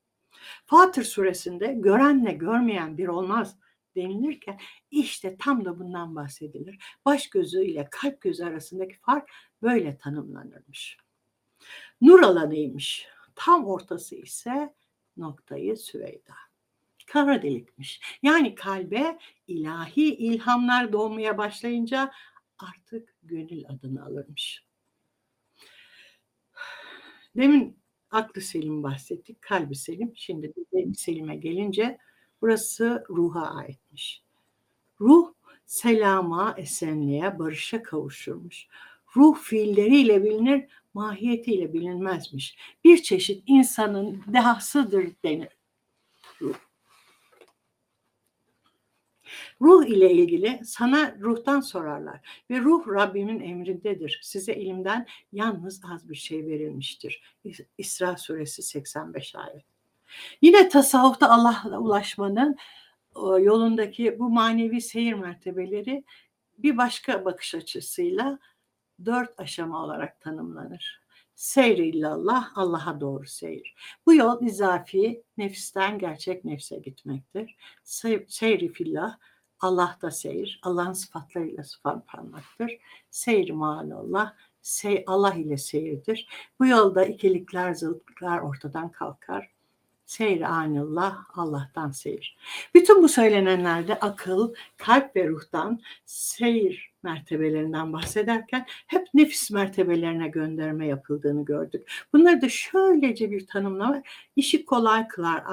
Fatır 0.66 1.04
suresinde 1.04 1.68
görenle 1.68 2.32
görmeyen 2.32 2.98
bir 2.98 3.08
olmaz 3.08 3.58
denilirken 3.96 4.60
işte 4.92 5.38
tam 5.38 5.66
da 5.66 5.80
bundan 5.80 6.16
bahsedilir. 6.16 6.80
Baş 7.06 7.30
gözü 7.30 7.64
ile 7.64 7.88
kalp 7.92 8.22
gözü 8.22 8.46
arasındaki 8.46 8.98
fark 9.00 9.30
böyle 9.62 9.98
tanımlanırmış. 9.98 10.98
Nur 12.02 12.24
alanıymış. 12.24 13.08
Tam 13.38 13.66
ortası 13.66 14.16
ise 14.16 14.74
noktayı 15.18 15.78
Süveyda. 15.78 16.34
Kara 17.08 17.42
delikmiş. 17.42 18.02
Yani 18.24 18.56
kalbe 18.56 19.20
ilahi 19.48 20.16
ilhamlar 20.16 20.94
doğmaya 20.94 21.38
başlayınca 21.38 22.12
artık 22.58 23.16
gönül 23.24 23.64
adını 23.68 24.06
alırmış. 24.06 24.66
Demin 27.36 27.80
aklı 28.12 28.42
selim 28.42 28.84
bahsettik, 28.84 29.42
kalbi 29.42 29.76
selim. 29.76 30.12
Şimdi 30.16 30.54
de 30.56 30.94
selime 30.94 31.36
gelince 31.36 31.98
burası 32.42 33.04
ruha 33.10 33.56
aitmiş. 33.56 34.24
Ruh 35.02 35.34
selama, 35.66 36.56
esenliğe, 36.58 37.40
barışa 37.40 37.84
kavuşurmuş. 37.84 38.68
Ruh 39.16 39.38
fiilleriyle 39.38 40.24
bilinir, 40.24 40.66
mahiyetiyle 40.98 41.74
bilinmezmiş. 41.74 42.58
Bir 42.84 43.04
çeşit 43.04 43.44
insanın 43.48 44.24
dehasıdır 44.28 45.08
denir. 45.24 45.50
Ruh. 49.62 49.86
İle 49.88 50.12
ilgili 50.12 50.60
sana 50.64 51.16
ruhtan 51.20 51.60
sorarlar 51.60 52.44
ve 52.50 52.60
ruh 52.60 52.88
Rabbimin 52.88 53.40
emrindedir. 53.40 54.20
Size 54.24 54.56
ilimden 54.56 55.08
yalnız 55.32 55.82
az 55.94 56.10
bir 56.10 56.16
şey 56.16 56.48
verilmiştir. 56.48 57.22
İsra 57.78 58.18
suresi 58.18 58.62
85 58.62 59.36
ayet. 59.36 59.66
Yine 60.42 60.70
tasavvufta 60.70 61.30
Allah'a 61.30 61.80
ulaşmanın 61.80 62.58
yolundaki 63.16 64.20
bu 64.20 64.30
manevi 64.30 64.82
seyir 64.82 65.14
mertebeleri 65.14 66.04
bir 66.58 66.78
başka 66.78 67.26
bakış 67.26 67.56
açısıyla 67.56 68.40
dört 69.06 69.40
aşama 69.40 69.84
olarak 69.84 70.22
tanımlanır. 70.22 71.02
Seyr 71.36 71.78
illallah, 71.78 72.52
Allah'a 72.56 73.02
doğru 73.02 73.26
seyir. 73.26 73.76
Bu 74.06 74.14
yol 74.14 74.42
izafi, 74.42 75.24
nefisten 75.38 76.00
gerçek 76.00 76.46
nefse 76.46 76.78
gitmektir. 76.78 77.56
Seyri 78.28 78.74
fillah, 78.74 79.18
Allah'ta 79.60 80.12
seyir, 80.12 80.60
Allah'ın 80.64 80.94
sıfatlarıyla 80.94 81.64
sıfatlanmaktır. 81.64 82.78
Seyir 83.10 83.50
maalullah, 83.50 84.34
sey, 84.62 85.04
Allah 85.08 85.34
ile 85.34 85.58
seyirdir. 85.58 86.28
Bu 86.60 86.66
yolda 86.66 87.06
ikilikler, 87.06 87.74
zıtlıklar 87.74 88.40
ortadan 88.40 88.92
kalkar. 88.92 89.52
Seyir 90.06 90.42
anillah, 90.42 91.18
Allah'tan 91.36 91.92
seyir. 91.92 92.38
Bütün 92.74 93.04
bu 93.04 93.10
söylenenlerde 93.10 94.00
akıl, 94.00 94.54
kalp 94.78 95.16
ve 95.16 95.28
ruhtan 95.28 95.82
seyir 96.06 96.92
mertebelerinden 97.08 97.94
bahsederken 97.94 98.66
hep 98.88 99.08
nefis 99.14 99.52
mertebelerine 99.52 100.28
gönderme 100.28 100.88
yapıldığını 100.88 101.46
gördük. 101.46 101.92
Bunları 102.14 102.42
da 102.42 102.50
şöylece 102.50 103.32
bir 103.32 103.48
tanımlama, 103.48 104.04
işi 104.36 104.66
kolay 104.66 105.08
kılar 105.08 105.44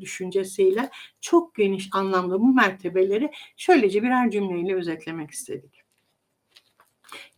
düşüncesiyle 0.00 0.90
çok 1.20 1.54
geniş 1.54 1.88
anlamda 1.92 2.40
bu 2.40 2.54
mertebeleri 2.54 3.30
şöylece 3.56 4.02
birer 4.02 4.30
cümleyle 4.30 4.74
özetlemek 4.74 5.30
istedik. 5.30 5.82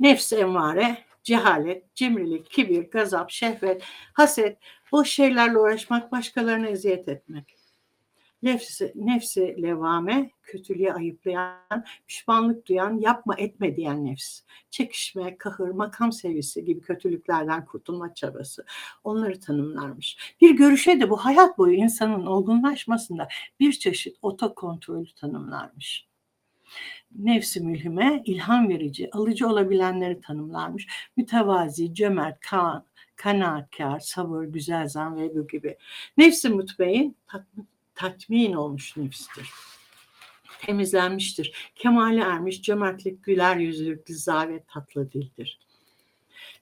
Nefs 0.00 0.32
envare, 0.32 0.98
cehalet, 1.22 1.94
cimrilik, 1.94 2.50
kibir, 2.50 2.90
gazap, 2.90 3.30
şehvet, 3.30 3.82
haset, 4.12 4.58
boş 4.92 5.10
şeylerle 5.10 5.58
uğraşmak, 5.58 6.12
başkalarına 6.12 6.66
eziyet 6.66 7.08
etmek. 7.08 7.63
Nefsi, 8.44 8.92
nefsi 8.94 9.62
levame, 9.62 10.30
kötülüğe 10.42 10.92
ayıplayan, 10.92 11.84
pişmanlık 12.06 12.66
duyan, 12.66 12.98
yapma 13.00 13.34
etme 13.38 13.76
diyen 13.76 14.04
nefs. 14.04 14.40
Çekişme, 14.70 15.38
kahır, 15.38 15.70
makam 15.70 16.12
sevgisi 16.12 16.64
gibi 16.64 16.80
kötülüklerden 16.80 17.64
kurtulma 17.64 18.14
çabası. 18.14 18.64
Onları 19.04 19.40
tanımlarmış. 19.40 20.34
Bir 20.40 20.56
görüşe 20.56 21.00
de 21.00 21.10
bu 21.10 21.16
hayat 21.16 21.58
boyu 21.58 21.74
insanın 21.74 22.26
olgunlaşmasında 22.26 23.28
bir 23.60 23.72
çeşit 23.72 24.16
otokontrolü 24.22 25.14
tanımlarmış 25.14 26.08
nefsi 27.18 27.60
mülhime 27.60 28.22
ilham 28.24 28.68
verici, 28.68 29.10
alıcı 29.12 29.48
olabilenleri 29.48 30.20
tanımlarmış. 30.20 30.86
Mütevazi, 31.16 31.94
cömert, 31.94 32.40
kan, 32.40 32.84
kanaatkar, 33.16 34.00
sabır, 34.00 34.44
güzel 34.44 34.88
zan 34.88 35.16
ve 35.16 35.34
bu 35.34 35.46
gibi. 35.46 35.76
Nefsi 36.16 36.48
mutbeyin 36.48 37.16
tatmin, 37.26 37.68
tatmin 37.94 38.52
olmuş 38.52 38.96
nefstir. 38.96 39.50
Temizlenmiştir. 40.60 41.72
Kemale 41.74 42.20
ermiş, 42.20 42.62
cömertlik, 42.62 43.24
güler 43.24 43.56
yüzlülük, 43.56 44.08
zavet, 44.08 44.68
tatlı 44.68 45.12
dildir. 45.12 45.58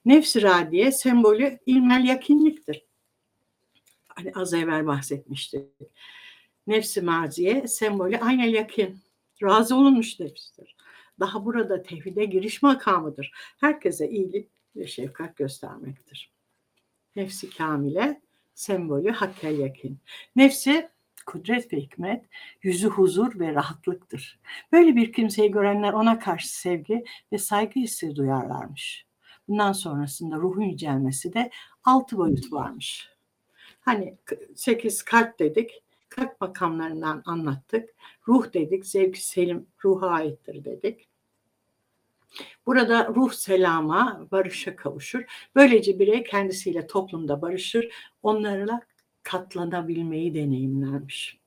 Nefs-i 0.05 0.41
radiye 0.41 0.91
sembolü 0.91 1.59
ilmel 1.65 2.05
yakinliktir. 2.05 2.85
Hani 4.07 4.31
az 4.35 4.53
evvel 4.53 4.87
bahsetmiştik. 4.87 5.63
Nefsi 6.67 7.01
maziye 7.01 7.67
sembolü 7.67 8.17
aynel 8.17 8.53
yakin, 8.53 8.99
razı 9.43 9.75
olunmuş 9.75 10.19
nefistir. 10.19 10.75
Daha 11.19 11.45
burada 11.45 11.83
tevhide 11.83 12.25
giriş 12.25 12.61
makamıdır. 12.61 13.31
Herkese 13.57 14.09
iyilik 14.09 14.49
ve 14.75 14.87
şefkat 14.87 15.37
göstermektir. 15.37 16.31
Nefsi 17.15 17.49
kamile 17.49 18.21
sembolü 18.53 19.11
hakkel 19.11 19.59
yakin. 19.59 19.97
Nefsi 20.35 20.89
kudret 21.25 21.73
ve 21.73 21.77
hikmet, 21.77 22.25
yüzü 22.63 22.87
huzur 22.87 23.39
ve 23.39 23.53
rahatlıktır. 23.53 24.39
Böyle 24.71 24.95
bir 24.95 25.13
kimseyi 25.13 25.51
görenler 25.51 25.93
ona 25.93 26.19
karşı 26.19 26.57
sevgi 26.57 27.03
ve 27.31 27.37
saygı 27.37 27.79
hissi 27.79 28.15
duyarlarmış. 28.15 29.05
Bundan 29.47 29.71
sonrasında 29.71 30.35
ruhun 30.35 30.61
yücelmesi 30.61 31.33
de 31.33 31.51
altı 31.83 32.17
boyut 32.17 32.53
varmış. 32.53 33.09
Hani 33.81 34.17
sekiz 34.55 35.03
kalp 35.03 35.39
dedik, 35.39 35.83
kalp 36.09 36.41
makamlarından 36.41 37.23
anlattık. 37.25 37.89
Ruh 38.27 38.53
dedik, 38.53 38.85
zevki 38.85 39.27
selim 39.27 39.67
ruha 39.83 40.07
aittir 40.07 40.65
dedik. 40.65 41.07
Burada 42.65 43.07
ruh 43.07 43.31
selama, 43.31 44.27
barışa 44.31 44.75
kavuşur. 44.75 45.23
Böylece 45.55 45.99
birey 45.99 46.23
kendisiyle 46.23 46.87
toplumda 46.87 47.41
barışır, 47.41 47.89
onlarla 48.23 48.81
katlanabilmeyi 49.23 50.33
deneyimlermiş. 50.33 51.39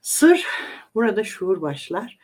Sır, 0.00 0.46
burada 0.94 1.24
şuur 1.24 1.62
başlar. 1.62 2.18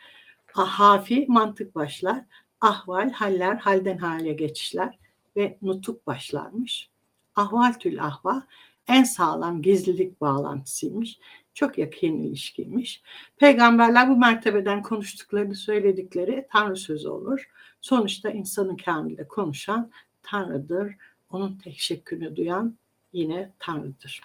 Hafi, 0.53 1.25
mantık 1.27 1.75
başlar. 1.75 2.25
Ahval, 2.61 3.11
haller, 3.11 3.55
halden 3.55 3.97
hale 3.97 4.33
geçişler 4.33 4.99
ve 5.37 5.57
nutuk 5.61 6.07
başlarmış. 6.07 6.89
Ahval 7.35 7.73
tül 7.73 8.03
ahva, 8.03 8.47
en 8.87 9.03
sağlam 9.03 9.61
gizlilik 9.61 10.21
bağlantısıymış. 10.21 11.19
Çok 11.53 11.77
yakın 11.77 12.07
ilişkiymiş. 12.07 13.03
Peygamberler 13.37 14.09
bu 14.09 14.17
mertebeden 14.17 14.81
konuştuklarını 14.81 15.55
söyledikleri 15.55 16.47
Tanrı 16.51 16.75
sözü 16.75 17.07
olur. 17.07 17.49
Sonuçta 17.81 18.29
insanın 18.29 18.75
kamilde 18.75 19.27
konuşan 19.27 19.91
Tanrı'dır. 20.23 20.95
Onun 21.29 21.57
teşekkürünü 21.57 22.35
duyan 22.35 22.77
yine 23.15 23.51
Tanrı'dır. 23.59 24.21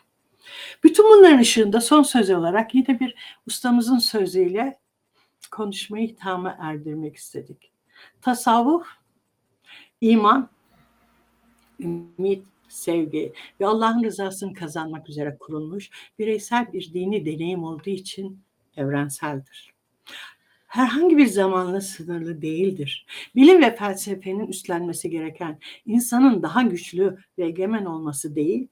Bütün 0.85 1.05
bunların 1.05 1.39
ışığında 1.39 1.81
son 1.81 2.03
söz 2.03 2.31
olarak 2.31 2.75
yine 2.75 3.01
bir 3.01 3.15
ustamızın 3.47 3.99
sözüyle 3.99 4.79
konuşmayı 5.51 6.09
hitama 6.09 6.57
erdirmek 6.61 7.17
istedik. 7.17 7.73
Tasavvuf, 8.23 8.87
iman, 10.01 10.51
ümit, 11.81 12.45
sevgi 12.69 13.33
ve 13.61 13.67
Allah'ın 13.67 14.05
rızasını 14.05 14.55
kazanmak 14.55 15.09
üzere 15.09 15.37
kurulmuş 15.41 15.91
bireysel 16.19 16.73
bir 16.73 16.95
dini 16.95 17.27
deneyim 17.27 17.65
olduğu 17.65 17.91
için 17.91 18.43
evrenseldir. 18.77 19.75
Herhangi 20.71 21.17
bir 21.17 21.27
zamanla 21.27 21.81
sınırlı 21.81 22.43
değildir. 22.43 23.07
Bilim 23.35 23.63
ve 23.63 23.77
felsefenin 23.77 24.47
üstlenmesi 24.47 25.11
gereken 25.11 25.59
insanın 25.87 26.43
daha 26.43 26.63
güçlü 26.63 27.19
ve 27.39 27.47
egemen 27.47 27.85
olması 27.85 28.35
değil, 28.35 28.69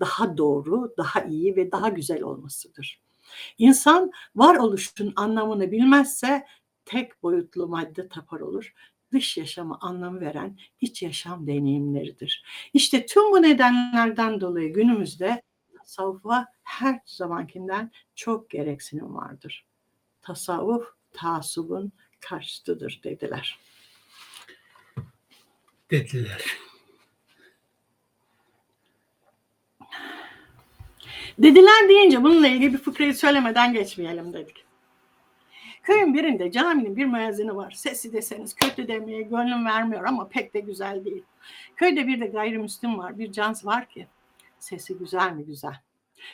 daha 0.00 0.36
doğru, 0.36 0.94
daha 0.98 1.20
iyi 1.22 1.56
ve 1.56 1.72
daha 1.72 1.88
güzel 1.88 2.22
olmasıdır. 2.22 3.02
İnsan 3.58 4.10
varoluşun 4.36 5.12
anlamını 5.16 5.72
bilmezse 5.72 6.46
tek 6.84 7.22
boyutlu 7.22 7.68
madde 7.68 8.08
tapar 8.08 8.40
olur 8.40 8.74
dış 9.12 9.36
yaşama 9.36 9.78
anlam 9.80 10.20
veren 10.20 10.58
iç 10.80 11.02
yaşam 11.02 11.46
deneyimleridir. 11.46 12.44
İşte 12.74 13.06
tüm 13.06 13.32
bu 13.32 13.42
nedenlerden 13.42 14.40
dolayı 14.40 14.72
günümüzde 14.72 15.42
tasavvufa 15.78 16.46
her 16.62 17.00
zamankinden 17.06 17.90
çok 18.14 18.50
gereksinim 18.50 19.14
vardır. 19.14 19.66
Tasavvuf, 20.22 20.94
taasubun, 21.14 21.92
karşıtıdır 22.20 23.00
dediler. 23.04 23.58
dediler. 25.90 26.44
Dediler 31.38 31.88
deyince 31.88 32.22
bununla 32.22 32.48
ilgili 32.48 32.72
bir 32.72 32.78
fıkrayı 32.78 33.14
söylemeden 33.14 33.72
geçmeyelim 33.72 34.32
dedik. 34.32 34.64
Köyün 35.82 36.14
birinde 36.14 36.52
caminin 36.52 36.96
bir 36.96 37.04
müezzini 37.04 37.56
var. 37.56 37.70
Sesi 37.70 38.12
deseniz 38.12 38.54
kötü 38.54 38.88
demeye 38.88 39.22
gönlüm 39.22 39.66
vermiyor 39.66 40.04
ama 40.04 40.28
pek 40.28 40.54
de 40.54 40.60
güzel 40.60 41.04
değil. 41.04 41.22
Köyde 41.76 42.06
bir 42.06 42.20
de 42.20 42.26
gayrimüslim 42.26 42.98
var. 42.98 43.18
Bir 43.18 43.32
cans 43.32 43.66
var 43.66 43.88
ki 43.88 44.06
sesi 44.58 44.98
güzel 44.98 45.32
mi 45.32 45.44
güzel. 45.44 45.80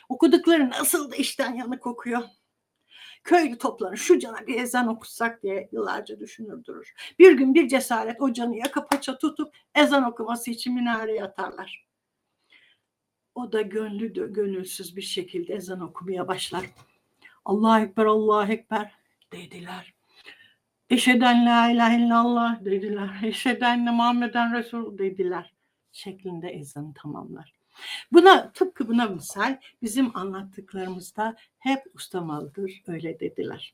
Okudukları 0.09 0.69
nasıl 0.69 1.11
da 1.11 1.15
işten 1.15 1.53
yanık 1.53 1.87
okuyor. 1.87 2.23
Köylü 3.23 3.57
toplanır 3.57 3.97
şu 3.97 4.19
cana 4.19 4.47
bir 4.47 4.59
ezan 4.59 4.87
okutsak 4.87 5.43
diye 5.43 5.69
yıllarca 5.71 6.19
düşünür 6.19 6.63
durur. 6.63 6.93
Bir 7.19 7.31
gün 7.37 7.55
bir 7.55 7.67
cesaret 7.67 8.21
o 8.21 8.33
canı 8.33 8.57
yaka 8.57 8.87
paça 8.87 9.17
tutup 9.17 9.55
ezan 9.75 10.03
okuması 10.03 10.51
için 10.51 10.73
minareye 10.73 11.23
atarlar. 11.23 11.87
O 13.35 13.51
da 13.51 13.61
gönlü 13.61 14.33
gönülsüz 14.33 14.95
bir 14.95 15.01
şekilde 15.01 15.53
ezan 15.53 15.79
okumaya 15.79 16.27
başlar. 16.27 16.65
Allah 17.45 17.81
Ekber, 17.81 18.05
Allah 18.05 18.47
Ekber 18.47 18.91
dediler. 19.31 19.93
Eşheden 20.89 21.45
la 21.45 21.71
ilahe 21.71 21.97
illallah 21.97 22.65
dediler. 22.65 23.09
Eşheden 23.23 23.87
de 23.87 23.91
Muhammeden 23.91 24.53
Resul 24.53 24.97
dediler. 24.97 25.53
Şeklinde 25.91 26.49
ezanı 26.49 26.93
tamamlar. 26.93 27.60
Buna 28.11 28.51
tıpkı 28.51 28.87
buna 28.87 29.05
misal 29.05 29.59
bizim 29.81 30.17
anlattıklarımızda 30.17 31.35
hep 31.59 31.83
ustamalıdır 31.93 32.83
öyle 32.87 33.19
dediler. 33.19 33.73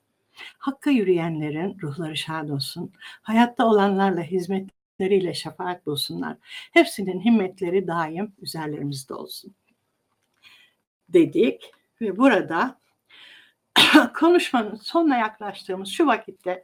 Hakka 0.57 0.89
yürüyenlerin 0.89 1.77
ruhları 1.81 2.17
şad 2.17 2.49
olsun. 2.49 2.91
Hayatta 3.21 3.65
olanlarla 3.65 4.21
hizmetleriyle 4.21 5.33
şefaat 5.33 5.85
bulsunlar. 5.85 6.37
Hepsinin 6.71 7.19
himmetleri 7.19 7.87
daim 7.87 8.33
üzerlerimizde 8.41 9.13
olsun. 9.13 9.55
Dedik 11.09 11.71
ve 12.01 12.17
burada 12.17 12.79
konuşmanın 14.19 14.75
sonuna 14.75 15.17
yaklaştığımız 15.17 15.89
şu 15.89 16.07
vakitte 16.07 16.63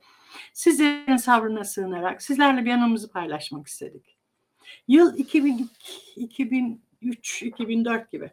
sizlerin 0.54 1.18
sabrına 1.18 1.64
sığınarak 1.64 2.22
sizlerle 2.22 2.66
bir 2.66 2.72
anımızı 2.72 3.12
paylaşmak 3.12 3.68
istedik. 3.68 4.18
Yıl 4.88 5.18
2002, 5.18 5.70
2003, 6.16 6.80
2004 7.42 8.12
gibi. 8.12 8.32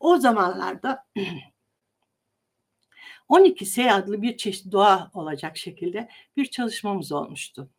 O 0.00 0.16
zamanlarda 0.16 1.06
12 3.28 3.66
S 3.66 3.92
adlı 3.92 4.22
bir 4.22 4.36
çeşit 4.36 4.72
dua 4.72 5.10
olacak 5.14 5.56
şekilde 5.56 6.08
bir 6.36 6.46
çalışmamız 6.46 7.12
olmuştu. 7.12 7.70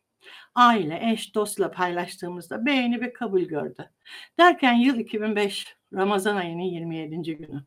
Aile, 0.54 1.12
eş, 1.12 1.34
dostla 1.34 1.70
paylaştığımızda 1.70 2.66
beğeni 2.66 3.00
ve 3.00 3.12
kabul 3.12 3.42
gördü. 3.42 3.90
Derken 4.38 4.74
yıl 4.74 4.98
2005 4.98 5.76
Ramazan 5.92 6.36
ayının 6.36 6.62
27. 6.62 7.36
günü. 7.36 7.64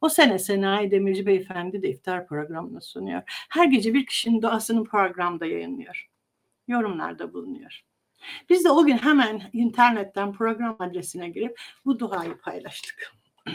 O 0.00 0.08
sene 0.08 0.38
Senayi 0.38 0.90
Demirci 0.90 1.26
Beyefendi 1.26 1.82
de 1.82 1.90
iftar 1.90 2.26
programını 2.26 2.82
sunuyor. 2.82 3.22
Her 3.26 3.66
gece 3.66 3.94
bir 3.94 4.06
kişinin 4.06 4.42
duasını 4.42 4.84
programda 4.84 5.46
yayınlıyor. 5.46 6.08
Yorumlarda 6.68 7.32
bulunuyor. 7.32 7.80
Biz 8.48 8.64
de 8.64 8.70
o 8.70 8.84
gün 8.84 8.98
hemen 8.98 9.50
internetten 9.52 10.32
program 10.32 10.76
adresine 10.78 11.28
girip 11.28 11.60
bu 11.84 11.98
duayı 11.98 12.38
paylaştık. 12.38 13.12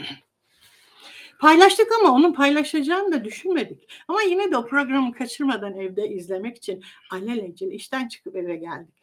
Paylaştık 1.40 1.86
ama 2.00 2.12
onun 2.12 2.32
paylaşacağını 2.32 3.12
da 3.12 3.24
düşünmedik. 3.24 3.90
Ama 4.08 4.22
yine 4.22 4.50
de 4.50 4.56
o 4.56 4.66
programı 4.66 5.12
kaçırmadan 5.12 5.74
evde 5.74 6.08
izlemek 6.08 6.56
için 6.56 6.84
alelacele 7.10 7.74
işten 7.74 8.08
çıkıp 8.08 8.36
eve 8.36 8.56
geldik. 8.56 8.94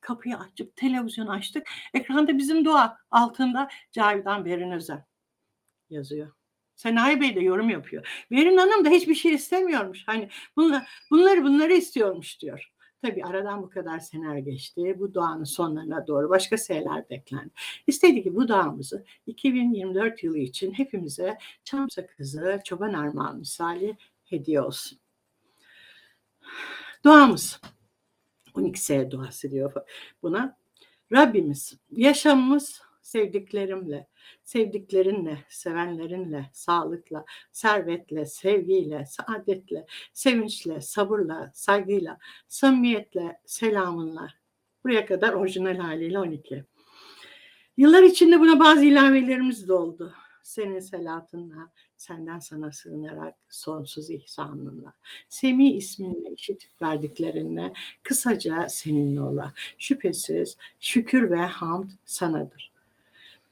Kapıyı 0.00 0.36
açıp 0.36 0.76
televizyon 0.76 1.26
açtık. 1.26 1.70
Ekranda 1.94 2.38
bizim 2.38 2.64
dua 2.64 2.98
altında 3.10 3.68
Cavidan 3.92 4.44
Berin 4.44 4.70
Özen 4.70 5.04
yazıyor. 5.90 6.32
Senayi 6.76 7.20
Bey 7.20 7.36
de 7.36 7.40
yorum 7.40 7.70
yapıyor. 7.70 8.26
Berin 8.30 8.56
Hanım 8.56 8.84
da 8.84 8.88
hiçbir 8.88 9.14
şey 9.14 9.34
istemiyormuş. 9.34 10.02
Hani 10.06 10.28
bunlar, 10.56 10.88
bunları 11.10 11.44
bunları 11.44 11.72
istiyormuş 11.72 12.40
diyor. 12.40 12.72
Tabii 13.04 13.24
aradan 13.24 13.62
bu 13.62 13.70
kadar 13.70 13.98
seneler 13.98 14.38
geçti. 14.38 14.96
Bu 14.98 15.14
duanın 15.14 15.44
sonlarına 15.44 16.06
doğru 16.06 16.28
başka 16.28 16.56
şeyler 16.56 17.08
de 17.08 17.14
eklendi. 17.14 17.50
İstedi 17.86 18.22
ki 18.22 18.34
bu 18.34 18.48
duamızı 18.48 19.04
2024 19.26 20.24
yılı 20.24 20.38
için 20.38 20.72
hepimize 20.72 21.38
çam 21.64 21.90
sakızı, 21.90 22.60
çoban 22.64 22.92
armağan 22.92 23.38
misali 23.38 23.96
hediye 24.24 24.60
olsun. 24.60 24.98
Duamız. 27.04 27.60
12S 28.54 29.10
duası 29.10 29.50
diyor 29.50 29.72
buna. 30.22 30.56
Rabbimiz 31.12 31.78
yaşamımız 31.90 32.82
sevdiklerimle, 33.02 34.06
sevdiklerinle, 34.44 35.38
sevenlerinle, 35.48 36.50
sağlıkla, 36.52 37.24
servetle, 37.52 38.26
sevgiyle, 38.26 39.06
saadetle, 39.06 39.86
sevinçle, 40.12 40.80
sabırla, 40.80 41.50
saygıyla, 41.54 42.18
samimiyetle, 42.48 43.40
selamınla. 43.46 44.28
Buraya 44.84 45.06
kadar 45.06 45.32
orijinal 45.32 45.76
haliyle 45.76 46.18
12. 46.18 46.64
Yıllar 47.76 48.02
içinde 48.02 48.40
buna 48.40 48.60
bazı 48.60 48.84
ilavelerimiz 48.84 49.68
de 49.68 49.72
oldu. 49.72 50.14
Senin 50.42 50.80
selatınla, 50.80 51.70
senden 51.96 52.38
sana 52.38 52.72
sığınarak, 52.72 53.34
sonsuz 53.48 54.10
ihsanınla, 54.10 54.92
Semi 55.28 55.72
isminle 55.72 56.34
işitip 56.34 56.82
verdiklerinle, 56.82 57.72
kısaca 58.02 58.68
seninle 58.68 59.20
ola. 59.20 59.52
Şüphesiz 59.78 60.56
şükür 60.80 61.30
ve 61.30 61.36
hamd 61.36 61.90
sanadır. 62.04 62.73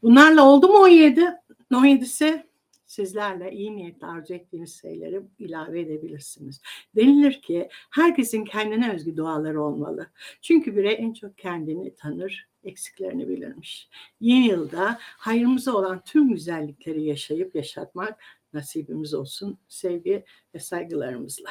Bunlarla 0.03 0.49
oldu 0.49 0.69
mu 0.69 0.79
17? 0.79 1.29
17'si 1.73 2.43
sizlerle 2.87 3.53
iyi 3.53 3.77
niyetle 3.77 4.07
arzu 4.07 4.35
ettiğiniz 4.35 4.81
şeyleri 4.81 5.23
ilave 5.39 5.81
edebilirsiniz. 5.81 6.61
Denilir 6.97 7.43
ki 7.43 7.69
herkesin 7.91 8.45
kendine 8.45 8.93
özgü 8.93 9.17
duaları 9.17 9.63
olmalı. 9.63 10.11
Çünkü 10.43 10.77
birey 10.77 10.97
en 10.99 11.13
çok 11.13 11.39
kendini 11.39 11.95
tanır, 11.95 12.49
eksiklerini 12.65 13.29
bilirmiş. 13.29 13.89
Yeni 14.21 14.47
yılda 14.47 14.99
hayrımıza 15.01 15.73
olan 15.73 16.03
tüm 16.05 16.29
güzellikleri 16.29 17.03
yaşayıp 17.05 17.55
yaşatmak 17.55 18.21
nasibimiz 18.53 19.15
olsun 19.15 19.59
sevgi 19.69 20.25
ve 20.55 20.59
saygılarımızla. 20.59 21.51